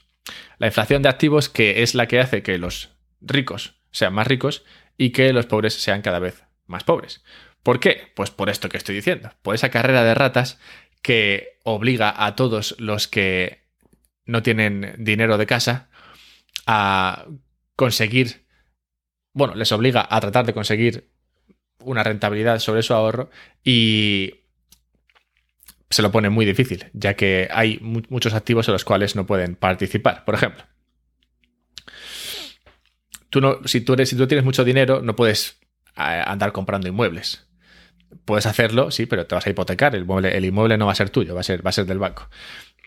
La 0.59 0.67
inflación 0.67 1.01
de 1.01 1.09
activos 1.09 1.49
que 1.49 1.83
es 1.83 1.93
la 1.93 2.07
que 2.07 2.21
hace 2.21 2.41
que 2.41 2.57
los 2.57 2.91
ricos 3.19 3.82
sean 3.93 4.13
más 4.13 4.27
ricos 4.27 4.65
y 4.97 5.11
que 5.11 5.31
los 5.31 5.45
pobres 5.45 5.75
sean 5.75 6.01
cada 6.01 6.19
vez 6.19 6.43
más 6.67 6.83
pobres. 6.83 7.23
¿Por 7.63 7.79
qué? 7.79 8.11
Pues 8.15 8.29
por 8.29 8.49
esto 8.49 8.67
que 8.67 8.77
estoy 8.77 8.95
diciendo, 8.95 9.31
por 9.41 9.55
esa 9.55 9.69
carrera 9.69 10.03
de 10.03 10.13
ratas 10.13 10.59
que 11.01 11.59
obliga 11.63 12.25
a 12.25 12.35
todos 12.35 12.75
los 12.79 13.07
que 13.07 13.63
no 14.25 14.43
tienen 14.43 14.95
dinero 14.97 15.37
de 15.37 15.45
casa 15.45 15.89
a 16.65 17.25
conseguir, 17.75 18.45
bueno, 19.33 19.55
les 19.55 19.71
obliga 19.71 20.05
a 20.09 20.19
tratar 20.19 20.45
de 20.45 20.53
conseguir 20.53 21.09
una 21.79 22.03
rentabilidad 22.03 22.59
sobre 22.59 22.83
su 22.83 22.93
ahorro 22.93 23.29
y 23.63 24.41
se 25.89 26.01
lo 26.01 26.11
pone 26.11 26.29
muy 26.29 26.45
difícil, 26.45 26.89
ya 26.93 27.15
que 27.15 27.47
hay 27.51 27.79
muchos 27.81 28.33
activos 28.33 28.67
en 28.67 28.73
los 28.73 28.83
cuales 28.83 29.15
no 29.15 29.25
pueden 29.25 29.55
participar. 29.55 30.25
Por 30.25 30.35
ejemplo, 30.35 30.63
no, 33.41 33.59
si, 33.65 33.81
tú 33.81 33.93
eres, 33.93 34.09
si 34.09 34.15
tú 34.15 34.27
tienes 34.27 34.45
mucho 34.45 34.63
dinero, 34.63 35.01
no 35.01 35.15
puedes 35.15 35.59
eh, 35.97 36.23
andar 36.25 36.51
comprando 36.51 36.87
inmuebles. 36.87 37.47
Puedes 38.25 38.45
hacerlo, 38.45 38.91
sí, 38.91 39.05
pero 39.05 39.25
te 39.25 39.35
vas 39.35 39.45
a 39.45 39.49
hipotecar. 39.49 39.95
El 39.95 40.03
inmueble, 40.03 40.37
el 40.37 40.45
inmueble 40.45 40.77
no 40.77 40.85
va 40.85 40.91
a 40.91 40.95
ser 40.95 41.09
tuyo, 41.09 41.33
va 41.33 41.41
a 41.41 41.43
ser, 41.43 41.65
va 41.65 41.69
a 41.69 41.73
ser 41.73 41.85
del 41.85 41.99
banco. 41.99 42.29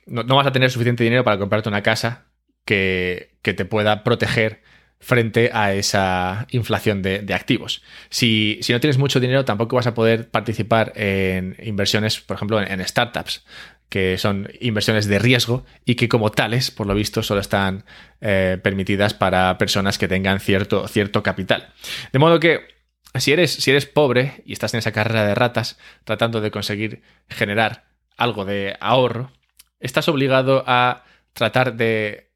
No, 0.06 0.36
vas 0.36 0.46
a 0.46 0.52
tener 0.52 0.70
suficiente 0.70 1.02
dinero 1.02 1.24
para 1.24 1.38
comprarte 1.38 1.68
una 1.68 1.82
casa 1.82 2.26
que, 2.64 3.36
te 3.42 3.64
pueda 3.64 4.04
proteger 4.04 4.62
frente 5.00 5.50
a 5.52 5.74
esa 5.74 6.46
inflación 6.50 7.02
de, 7.02 7.34
activos. 7.34 7.82
Si, 8.08 8.60
no 8.68 8.80
tienes 8.80 8.98
mucho 8.98 9.18
dinero, 9.18 9.44
tampoco 9.44 9.76
vas 9.76 9.88
a 9.88 9.94
poder 9.94 10.30
participar 10.30 10.92
en 10.94 11.56
inversiones, 11.62 12.20
por 12.20 12.36
ejemplo, 12.36 12.60
en, 12.60 12.86
startups 12.86 13.44
que 13.88 14.18
son 14.18 14.48
inversiones 14.60 15.06
de 15.06 15.18
riesgo 15.18 15.64
y 15.84 15.94
que 15.94 16.08
como 16.08 16.30
tales, 16.30 16.70
por 16.70 16.86
lo 16.86 16.94
visto, 16.94 17.22
solo 17.22 17.40
están 17.40 17.84
eh, 18.20 18.58
permitidas 18.62 19.14
para 19.14 19.56
personas 19.58 19.98
que 19.98 20.08
tengan 20.08 20.40
cierto, 20.40 20.88
cierto 20.88 21.22
capital. 21.22 21.72
De 22.12 22.18
modo 22.18 22.40
que 22.40 22.66
si 23.14 23.32
eres, 23.32 23.52
si 23.52 23.70
eres 23.70 23.86
pobre 23.86 24.42
y 24.44 24.52
estás 24.52 24.74
en 24.74 24.78
esa 24.78 24.92
carrera 24.92 25.26
de 25.26 25.34
ratas 25.34 25.78
tratando 26.04 26.40
de 26.40 26.50
conseguir 26.50 27.02
generar 27.28 27.84
algo 28.16 28.44
de 28.44 28.76
ahorro, 28.80 29.30
estás 29.78 30.08
obligado 30.08 30.64
a 30.66 31.04
tratar 31.32 31.76
de 31.76 32.32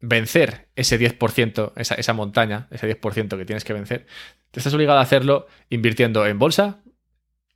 vencer 0.00 0.68
ese 0.76 0.98
10%, 0.98 1.72
esa, 1.76 1.94
esa 1.94 2.12
montaña, 2.12 2.68
ese 2.70 3.00
10% 3.00 3.36
que 3.36 3.44
tienes 3.44 3.64
que 3.64 3.72
vencer, 3.72 4.06
te 4.50 4.60
estás 4.60 4.74
obligado 4.74 4.98
a 4.98 5.02
hacerlo 5.02 5.46
invirtiendo 5.70 6.26
en 6.26 6.38
bolsa 6.38 6.80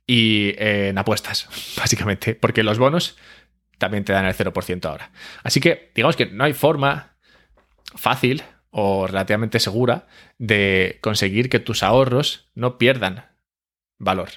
y 0.05 0.53
en 0.57 0.97
apuestas, 0.97 1.47
básicamente, 1.77 2.35
porque 2.35 2.63
los 2.63 2.79
bonos 2.79 3.17
también 3.77 4.05
te 4.05 4.13
dan 4.13 4.25
el 4.25 4.35
0% 4.35 4.85
ahora. 4.85 5.11
Así 5.43 5.59
que 5.59 5.91
digamos 5.95 6.15
que 6.15 6.27
no 6.27 6.43
hay 6.43 6.53
forma 6.53 7.17
fácil 7.95 8.43
o 8.69 9.07
relativamente 9.07 9.59
segura 9.59 10.07
de 10.37 10.97
conseguir 11.01 11.49
que 11.49 11.59
tus 11.59 11.83
ahorros 11.83 12.49
no 12.55 12.77
pierdan 12.77 13.25
valor. 13.99 14.29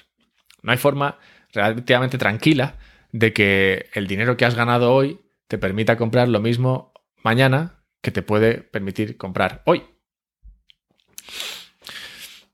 No 0.61 0.71
hay 0.71 0.77
forma 0.77 1.17
relativamente 1.51 2.17
tranquila 2.17 2.77
de 3.11 3.33
que 3.33 3.89
el 3.93 4.07
dinero 4.07 4.37
que 4.37 4.45
has 4.45 4.55
ganado 4.55 4.93
hoy 4.93 5.21
te 5.47 5.57
permita 5.57 5.97
comprar 5.97 6.27
lo 6.27 6.39
mismo 6.39 6.93
mañana 7.23 7.83
que 8.01 8.11
te 8.11 8.21
puede 8.21 8.59
permitir 8.61 9.17
comprar 9.17 9.63
hoy. 9.65 9.83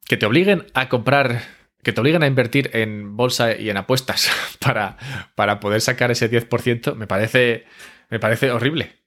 Que 0.06 0.18
te 0.18 0.26
obliguen 0.26 0.68
a 0.74 0.90
comprar, 0.90 1.44
que 1.84 1.94
te 1.94 2.02
obliguen 2.02 2.24
a 2.24 2.28
invertir 2.28 2.72
en 2.74 3.16
bolsa 3.16 3.56
y 3.56 3.70
en 3.70 3.78
apuestas 3.78 4.32
para, 4.60 4.98
para 5.36 5.60
poder 5.60 5.82
sacar 5.82 6.12
ese 6.12 6.30
10%, 6.30 6.96
me 6.96 7.08
parece, 7.08 7.66
me 8.10 8.20
parece 8.20 8.52
horrible. 8.52 9.04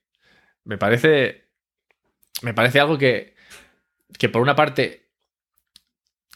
Me 0.63 0.77
parece, 0.77 1.49
me 2.41 2.53
parece 2.53 2.79
algo 2.79 2.97
que, 2.97 3.35
que 4.17 4.29
por 4.29 4.41
una 4.41 4.55
parte 4.55 5.09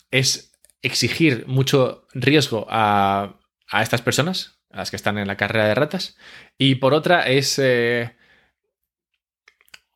es 0.10 0.54
exigir 0.82 1.46
mucho 1.48 2.08
riesgo 2.14 2.66
a, 2.70 3.40
a 3.70 3.82
estas 3.82 4.02
personas, 4.02 4.60
a 4.72 4.78
las 4.78 4.90
que 4.90 4.96
están 4.96 5.18
en 5.18 5.28
la 5.28 5.38
carrera 5.38 5.68
de 5.68 5.76
ratas, 5.76 6.18
y 6.58 6.76
por 6.76 6.94
otra 6.94 7.24
es 7.24 7.60
eh, 7.60 8.16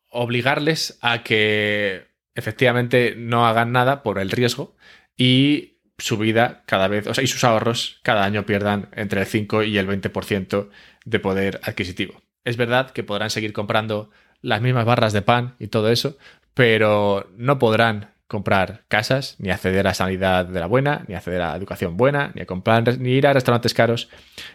obligarles 0.10 0.98
a 1.02 1.24
que 1.24 2.08
efectivamente 2.36 3.16
no 3.18 3.48
hagan 3.48 3.72
nada 3.72 4.04
por 4.04 4.20
el 4.20 4.32
riesgo 4.32 4.76
y 5.18 5.75
su 5.98 6.18
vida 6.18 6.64
cada 6.66 6.88
vez, 6.88 7.08
o 7.08 7.14
sea, 7.14 7.24
y 7.24 7.28
sus 7.28 7.44
ahorros 7.44 8.00
cada 8.04 8.26
año 8.26 8.46
pierdan 8.46 8.90
entre 8.94 9.22
el 9.22 9.28
5 9.28 9.64
y 9.64 9.78
el 9.78 9.88
20% 9.88 10.70
de 11.06 11.20
poder 11.20 11.60
adquisitivo. 11.64 12.22
Es 12.44 12.58
verdad 12.58 12.92
que 12.92 13.04
podrán 13.04 13.30
seguir 13.30 13.54
comprando 13.54 14.12
las 14.42 14.62
mismas 14.62 14.86
barras 14.86 15.14
de 15.14 15.22
pan 15.22 15.56
y 15.60 15.68
todo 15.68 15.90
eso, 15.90 16.18
pero 16.54 17.30
no 17.38 17.60
podrán 17.60 18.14
comprar 18.28 18.86
casas, 18.88 19.36
ni 19.40 19.50
acceder 19.50 19.88
a 19.88 19.94
sanidad 19.94 20.46
de 20.46 20.60
la 20.60 20.66
buena, 20.66 21.06
ni 21.08 21.16
acceder 21.16 21.42
a 21.42 21.56
educación 21.56 21.96
buena, 21.96 22.32
ni 22.36 22.42
a 22.42 22.46
comprar, 22.46 22.98
ni 22.98 23.12
ir 23.12 23.28
a 23.28 23.34
restaurantes 23.34 23.74
caros, 23.74 24.10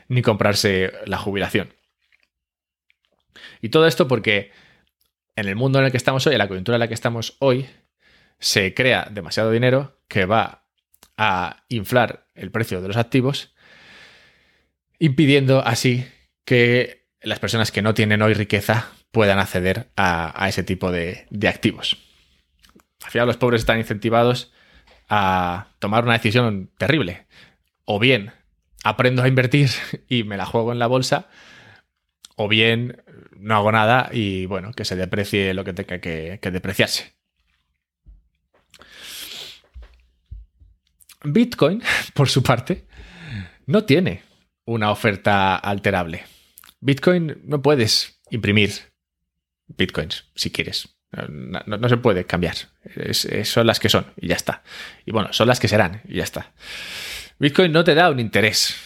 ni 0.09 0.23
comprarse 0.23 0.93
la 1.07 1.19
jubilación. 1.19 1.73
Y 3.61 3.69
todo 3.69 3.87
esto 3.87 4.09
porque 4.09 4.51
en 5.37 5.49
el 5.49 5.57
mundo 5.57 5.79
en 5.79 5.87
el 5.87 5.91
que 5.91 5.97
estamos 5.97 6.27
hoy, 6.27 6.35
en 6.35 6.39
la 6.39 6.49
coyuntura 6.49 6.77
en 6.77 6.81
la 6.81 6.89
que 6.89 6.95
estamos 6.95 7.37
hoy, 7.39 7.69
se 8.39 8.75
crea 8.75 9.09
demasiado 9.11 9.51
dinero 9.51 10.01
que 10.09 10.25
va 10.27 10.65
a 11.17 11.65
inflar 11.69 12.27
el 12.35 12.51
precio 12.51 12.81
de 12.81 12.89
los 12.89 12.97
activos, 12.97 13.55
impidiendo 14.99 15.65
así 15.65 16.07
que 16.45 17.09
las 17.23 17.39
personas 17.39 17.71
que 17.71 17.83
no 17.83 17.95
tienen 17.95 18.23
hoy 18.23 18.35
riqueza 18.35 18.89
puedan 19.11 19.39
acceder 19.39 19.91
a, 19.97 20.47
ese 20.49 20.63
tipo 20.63 20.91
de 20.91 21.27
activos 21.49 21.99
al 23.03 23.11
final 23.11 23.27
los 23.27 23.37
pobres 23.37 23.63
están 23.63 23.79
incentivados 23.79 24.53
a 25.09 25.69
tomar 25.79 26.05
una 26.05 26.13
decisión 26.13 26.71
terrible. 26.79 27.27
O 27.85 27.99
bien 27.99 28.33
aprendo 28.85 29.23
a 29.23 29.29
invertir 29.29 29.71
y 30.09 30.25
me 30.25 30.37
la 30.37 30.47
juego 30.47 30.73
en 30.73 30.79
la 30.79 30.87
bolsa, 30.87 31.29
o 32.37 32.49
bien 32.49 33.03
no 33.37 33.57
hago 33.57 33.73
nada 33.73 34.11
y 34.13 34.47
bueno, 34.47 34.73
que 34.73 34.85
se 34.85 34.97
deprecie 34.97 35.55
lo 35.55 35.65
que 35.65 35.73
tenga 35.73 36.01
que, 36.01 36.39
depreciarse. 36.41 37.15
Bitcoin, 41.25 41.83
por 42.15 42.29
su 42.29 42.43
parte, 42.43 42.87
no 43.67 43.85
tiene 43.85 44.23
una 44.65 44.91
oferta 44.91 45.57
alterable. 45.57 46.25
Bitcoin 46.81 47.41
no 47.45 47.61
puedes 47.61 48.21
imprimir 48.31 48.71
bitcoins 49.67 50.25
si 50.35 50.51
quieres. 50.51 50.89
No, 51.13 51.89
se 51.89 51.97
puede 51.97 52.25
cambiar. 52.25 52.55
son 53.43 53.67
las 53.67 53.81
que 53.81 53.89
son 53.89 54.07
y 54.17 54.29
ya 54.29 54.37
está. 54.37 54.63
Y 55.05 55.11
bueno, 55.11 55.33
son 55.33 55.49
las 55.49 55.59
que 55.59 55.69
serán 55.69 56.03
y 56.09 56.17
ya 56.17 56.23
está. 56.23 56.53
Bitcoin 57.39 57.73
no 57.73 57.83
te 57.83 57.95
da 57.95 58.11
un 58.11 58.21
interés. 58.21 58.77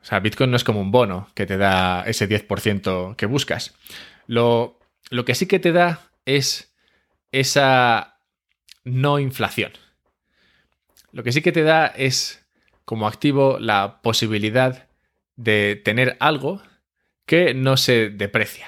O 0.00 0.04
sea, 0.04 0.20
Bitcoin 0.20 0.50
no 0.50 0.56
es 0.56 0.64
como 0.64 0.80
un 0.80 0.90
bono 0.90 1.30
que 1.34 1.46
te 1.46 1.56
da 1.56 2.02
ese 2.06 2.28
10% 2.28 3.16
que 3.16 3.26
buscas. 3.26 3.74
Lo, 4.26 4.78
lo 5.10 5.24
que 5.24 5.34
sí 5.34 5.46
que 5.46 5.58
te 5.58 5.72
da 5.72 6.00
es 6.24 6.74
esa 7.30 8.18
no 8.84 9.18
inflación. 9.18 9.72
Lo 11.12 11.22
que 11.22 11.32
sí 11.32 11.42
que 11.42 11.52
te 11.52 11.62
da 11.62 11.86
es 11.86 12.44
como 12.84 13.06
activo 13.06 13.58
la 13.60 14.00
posibilidad 14.02 14.88
de 15.36 15.80
tener 15.84 16.16
algo 16.20 16.62
que 17.26 17.54
no 17.54 17.76
se 17.76 18.10
deprecia 18.10 18.66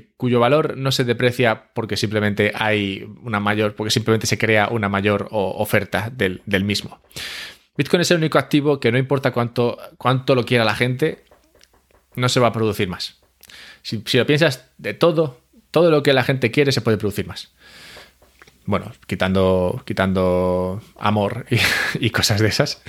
cuyo 0.00 0.40
valor 0.40 0.76
no 0.76 0.92
se 0.92 1.04
deprecia 1.04 1.72
porque 1.74 1.96
simplemente 1.96 2.52
hay 2.54 3.06
una 3.22 3.40
mayor, 3.40 3.74
porque 3.74 3.90
simplemente 3.90 4.26
se 4.26 4.38
crea 4.38 4.68
una 4.68 4.88
mayor 4.88 5.28
oferta 5.30 6.10
del, 6.10 6.40
mismo. 6.64 7.00
Bitcoin 7.76 8.02
es 8.02 8.10
el 8.10 8.18
único 8.18 8.38
activo 8.38 8.80
que 8.80 8.92
no 8.92 8.98
importa 8.98 9.32
cuánto, 9.32 9.78
cuánto 9.98 10.34
lo 10.34 10.44
quiera 10.44 10.64
la 10.64 10.74
gente, 10.74 11.24
no 12.14 12.28
se 12.28 12.40
va 12.40 12.48
a 12.48 12.52
producir 12.52 12.88
más. 12.88 13.20
Si 13.82 14.02
lo 14.16 14.26
piensas 14.26 14.70
de 14.78 14.94
todo, 14.94 15.40
todo 15.70 15.90
lo 15.90 16.02
que 16.02 16.12
la 16.12 16.22
gente 16.22 16.50
quiere 16.50 16.72
se 16.72 16.80
puede 16.80 16.98
producir 16.98 17.26
más 17.26 17.52
bueno, 18.64 18.92
quitando, 19.06 19.82
quitando 19.84 20.82
amor 20.98 21.46
y, 22.00 22.10
cosas 22.10 22.40
de 22.40 22.48
esas, 22.48 22.82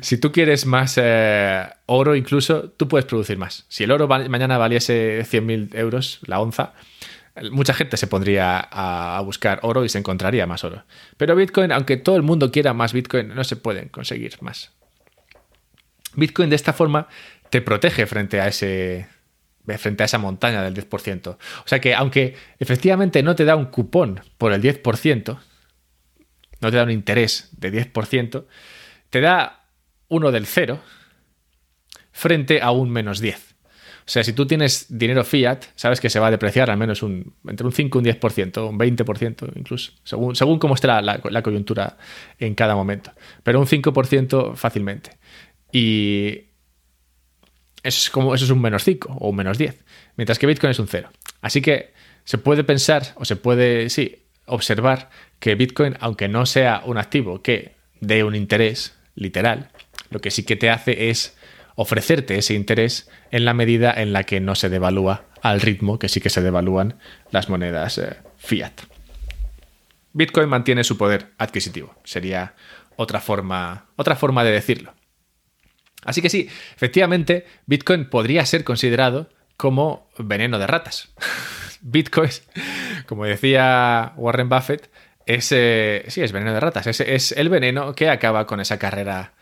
si 0.00 0.16
tú 0.18 0.32
quieres 0.32 0.66
más 0.66 0.98
eh, 1.00 1.64
oro 1.86 2.16
incluso, 2.16 2.70
tú 2.70 2.88
puedes 2.88 3.04
producir 3.04 3.38
más. 3.38 3.66
Si 3.68 3.84
el 3.84 3.90
oro 3.90 4.08
mañana 4.08 4.58
valiese 4.58 5.24
100.000 5.24 5.74
euros 5.74 6.20
la 6.26 6.40
onza, 6.40 6.72
mucha 7.50 7.74
gente 7.74 7.96
se 7.96 8.06
pondría 8.06 8.58
a, 8.58 9.20
buscar 9.20 9.60
oro 9.62 9.84
y 9.84 9.88
se 9.88 9.98
encontraría 9.98 10.46
más 10.46 10.64
oro. 10.64 10.84
Pero 11.16 11.36
Bitcoin, 11.36 11.72
aunque 11.72 11.96
todo 11.96 12.16
el 12.16 12.22
mundo 12.22 12.50
quiera 12.50 12.74
más 12.74 12.92
Bitcoin, 12.92 13.34
no 13.34 13.44
se 13.44 13.56
pueden 13.56 13.88
conseguir 13.88 14.36
más. 14.40 14.72
Bitcoin 16.14 16.50
de 16.50 16.56
esta 16.56 16.72
forma 16.72 17.08
te 17.50 17.62
protege 17.62 18.06
frente 18.06 18.40
a 18.40 18.48
ese 18.48 19.06
frente 19.78 20.02
a 20.02 20.06
esa 20.06 20.18
montaña 20.18 20.62
del 20.62 20.74
10%. 20.74 21.28
O 21.28 21.38
sea 21.66 21.80
que 21.80 21.94
aunque 21.94 22.34
efectivamente 22.58 23.22
no 23.22 23.34
te 23.34 23.44
da 23.44 23.56
un 23.56 23.66
cupón 23.66 24.20
por 24.38 24.52
el 24.52 24.62
10%, 24.62 25.38
no 26.60 26.70
te 26.70 26.76
da 26.76 26.82
un 26.84 26.90
interés 26.90 27.48
de 27.52 27.72
10%, 27.72 28.44
te 29.10 29.20
da 29.20 29.66
uno 30.08 30.30
del 30.30 30.46
cero 30.46 30.80
frente 32.12 32.60
a 32.60 32.70
un 32.70 32.90
menos 32.90 33.20
10. 33.20 33.52
O 34.04 34.10
sea, 34.12 34.24
si 34.24 34.32
tú 34.32 34.46
tienes 34.46 34.86
dinero 34.88 35.22
fiat, 35.22 35.64
sabes 35.76 36.00
que 36.00 36.10
se 36.10 36.18
va 36.18 36.26
a 36.26 36.30
depreciar 36.30 36.70
al 36.70 36.76
menos 36.76 37.02
un, 37.02 37.34
entre 37.46 37.66
un 37.66 37.72
5 37.72 37.98
y 37.98 38.00
un 38.00 38.04
10%, 38.04 38.68
un 38.68 38.78
20% 38.78 39.52
incluso, 39.54 39.92
según, 40.02 40.34
según 40.34 40.58
cómo 40.58 40.74
esté 40.74 40.88
la, 40.88 41.00
la 41.02 41.42
coyuntura 41.42 41.96
en 42.38 42.54
cada 42.54 42.74
momento. 42.74 43.12
Pero 43.44 43.60
un 43.60 43.66
5% 43.66 44.56
fácilmente. 44.56 45.18
Y 45.70 46.51
es 47.82 48.10
como, 48.10 48.34
eso 48.34 48.44
es 48.44 48.50
un 48.50 48.60
menos 48.60 48.84
5 48.84 49.16
o 49.20 49.30
un 49.30 49.36
menos 49.36 49.58
10, 49.58 49.84
mientras 50.16 50.38
que 50.38 50.46
Bitcoin 50.46 50.70
es 50.70 50.78
un 50.78 50.88
0. 50.88 51.10
Así 51.40 51.60
que 51.60 51.92
se 52.24 52.38
puede 52.38 52.64
pensar 52.64 53.14
o 53.16 53.24
se 53.24 53.36
puede, 53.36 53.90
sí, 53.90 54.22
observar 54.46 55.10
que 55.38 55.54
Bitcoin, 55.54 55.96
aunque 56.00 56.28
no 56.28 56.46
sea 56.46 56.82
un 56.84 56.98
activo 56.98 57.42
que 57.42 57.74
dé 58.00 58.24
un 58.24 58.34
interés 58.34 58.96
literal, 59.14 59.70
lo 60.10 60.20
que 60.20 60.30
sí 60.30 60.44
que 60.44 60.56
te 60.56 60.70
hace 60.70 61.10
es 61.10 61.36
ofrecerte 61.74 62.36
ese 62.36 62.54
interés 62.54 63.08
en 63.30 63.44
la 63.44 63.54
medida 63.54 63.92
en 63.92 64.12
la 64.12 64.24
que 64.24 64.40
no 64.40 64.54
se 64.54 64.68
devalúa 64.68 65.24
al 65.40 65.60
ritmo 65.60 65.98
que 65.98 66.08
sí 66.08 66.20
que 66.20 66.30
se 66.30 66.40
devalúan 66.40 66.98
las 67.30 67.48
monedas 67.48 67.98
eh, 67.98 68.16
fiat. 68.36 68.72
Bitcoin 70.12 70.48
mantiene 70.48 70.84
su 70.84 70.98
poder 70.98 71.32
adquisitivo, 71.38 71.94
sería 72.04 72.54
otra 72.96 73.20
forma, 73.20 73.86
otra 73.96 74.14
forma 74.14 74.44
de 74.44 74.52
decirlo. 74.52 74.94
Así 76.04 76.22
que 76.22 76.30
sí, 76.30 76.48
efectivamente, 76.74 77.46
Bitcoin 77.66 78.08
podría 78.08 78.44
ser 78.46 78.64
considerado 78.64 79.30
como 79.56 80.08
veneno 80.18 80.58
de 80.58 80.66
ratas. 80.66 81.14
Bitcoin, 81.80 82.30
como 83.06 83.24
decía 83.24 84.12
Warren 84.16 84.48
Buffett, 84.48 84.90
es, 85.26 85.46
sí, 85.46 86.20
es 86.20 86.32
veneno 86.32 86.52
de 86.52 86.60
ratas. 86.60 86.86
Es 86.86 87.32
el 87.32 87.48
veneno 87.48 87.94
que 87.94 88.08
acaba 88.08 88.46
con 88.46 88.60
esa 88.60 88.78
carrera 88.78 89.34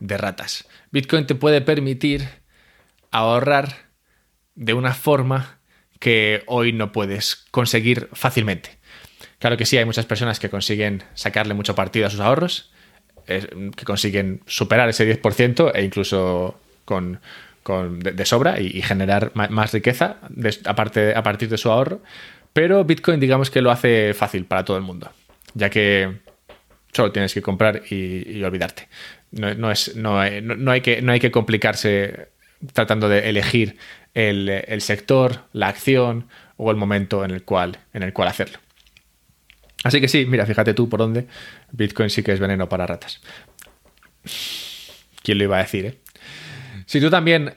de 0.00 0.16
ratas. 0.16 0.66
Bitcoin 0.90 1.26
te 1.26 1.34
puede 1.34 1.60
permitir 1.60 2.28
ahorrar 3.10 3.86
de 4.54 4.74
una 4.74 4.94
forma 4.94 5.58
que 5.98 6.42
hoy 6.46 6.72
no 6.72 6.92
puedes 6.92 7.46
conseguir 7.50 8.08
fácilmente. 8.12 8.78
Claro 9.38 9.56
que 9.56 9.66
sí, 9.66 9.76
hay 9.76 9.84
muchas 9.84 10.06
personas 10.06 10.40
que 10.40 10.50
consiguen 10.50 11.04
sacarle 11.14 11.54
mucho 11.54 11.74
partido 11.74 12.06
a 12.06 12.10
sus 12.10 12.20
ahorros, 12.20 12.72
que 13.26 13.84
consiguen 13.84 14.40
superar 14.46 14.88
ese 14.88 15.20
10% 15.20 15.72
e 15.74 15.82
incluso 15.82 16.58
con, 16.84 17.20
de, 17.98 18.24
sobra 18.24 18.60
y, 18.60 18.80
generar 18.82 19.32
más, 19.34 19.72
riqueza 19.72 20.16
a 20.64 20.74
partir 20.74 21.48
de 21.48 21.58
su 21.58 21.70
ahorro. 21.70 22.00
Pero 22.52 22.84
Bitcoin 22.84 23.20
digamos 23.20 23.50
que 23.50 23.60
lo 23.60 23.70
hace 23.70 24.14
fácil 24.14 24.46
para 24.46 24.64
todo 24.64 24.76
el 24.76 24.82
mundo, 24.82 25.10
ya 25.54 25.68
que 25.68 26.20
solo 26.92 27.12
tienes 27.12 27.34
que 27.34 27.42
comprar 27.42 27.82
y, 27.90 28.42
olvidarte. 28.42 28.88
No, 29.32 29.70
es, 29.70 29.94
no, 29.96 30.18
hay 30.18 30.80
que, 30.80 31.02
no 31.02 31.12
hay 31.12 31.20
que 31.20 31.30
complicarse 31.30 32.28
tratando 32.72 33.08
de 33.08 33.28
elegir 33.28 33.76
el, 34.14 34.80
sector, 34.80 35.42
la 35.52 35.68
acción 35.68 36.28
o 36.56 36.70
el 36.70 36.76
momento 36.76 37.24
en 37.24 37.32
el 37.32 37.42
cual, 37.42 37.78
en 37.92 38.02
el 38.02 38.12
cual 38.12 38.28
hacerlo. 38.28 38.58
Así 39.84 40.00
que 40.00 40.08
sí, 40.08 40.26
mira, 40.26 40.46
fíjate 40.46 40.74
tú 40.74 40.88
por 40.88 41.00
dónde 41.00 41.26
Bitcoin 41.70 42.10
sí 42.10 42.22
que 42.22 42.32
es 42.32 42.40
veneno 42.40 42.68
para 42.68 42.86
ratas. 42.86 43.20
¿Quién 45.22 45.38
lo 45.38 45.44
iba 45.44 45.58
a 45.58 45.62
decir, 45.62 45.86
eh? 45.86 45.98
Si 46.86 47.00
tú 47.00 47.10
también 47.10 47.54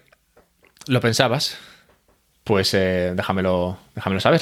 lo 0.88 1.02
pensabas, 1.02 1.58
pues 2.44 2.74
eh, 2.74 3.14
déjamelo, 3.16 3.78
déjamelo 3.96 4.20
saber. 4.20 4.42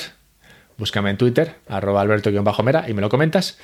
Búscame 0.78 1.10
en 1.10 1.18
Twitter, 1.18 1.56
arroba 1.68 2.02
alberto-mera 2.02 2.86
y 2.88 2.94
me 2.94 3.02
lo 3.02 3.10
comentas. 3.10 3.58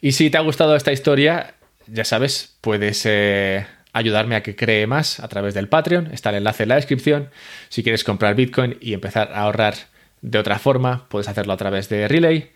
Y 0.00 0.12
si 0.12 0.30
te 0.30 0.38
ha 0.38 0.42
gustado 0.42 0.76
esta 0.76 0.92
historia, 0.92 1.54
ya 1.86 2.04
sabes, 2.04 2.56
puedes 2.60 3.02
eh, 3.06 3.66
ayudarme 3.92 4.36
a 4.36 4.42
que 4.42 4.54
cree 4.54 4.86
más 4.86 5.18
a 5.18 5.28
través 5.28 5.54
del 5.54 5.68
Patreon. 5.68 6.10
Está 6.12 6.30
el 6.30 6.36
enlace 6.36 6.64
en 6.64 6.68
la 6.68 6.74
descripción. 6.76 7.30
Si 7.70 7.82
quieres 7.82 8.04
comprar 8.04 8.34
Bitcoin 8.34 8.76
y 8.80 8.92
empezar 8.92 9.32
a 9.32 9.40
ahorrar 9.40 9.74
de 10.20 10.38
otra 10.38 10.58
forma, 10.58 11.08
puedes 11.08 11.28
hacerlo 11.28 11.52
a 11.52 11.56
través 11.56 11.88
de 11.88 12.06
Relay. 12.06 12.52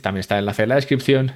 También 0.00 0.20
está 0.20 0.36
el 0.36 0.40
enlace 0.40 0.62
en 0.62 0.68
la 0.70 0.74
descripción. 0.76 1.32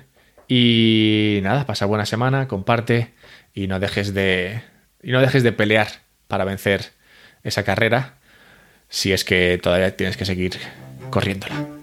Y 0.48 1.40
nada, 1.42 1.66
pasa 1.66 1.86
buena 1.86 2.06
semana, 2.06 2.48
comparte 2.48 3.12
y 3.52 3.66
no 3.66 3.80
dejes 3.80 4.14
de, 4.14 4.62
y 5.02 5.10
no 5.10 5.20
dejes 5.20 5.42
de 5.42 5.52
pelear 5.52 5.88
para 6.28 6.44
vencer 6.44 6.92
esa 7.42 7.64
carrera 7.64 8.14
si 8.88 9.12
es 9.12 9.24
que 9.24 9.58
todavía 9.62 9.96
tienes 9.96 10.16
que 10.16 10.24
seguir 10.24 10.52
corriéndola. 11.10 11.75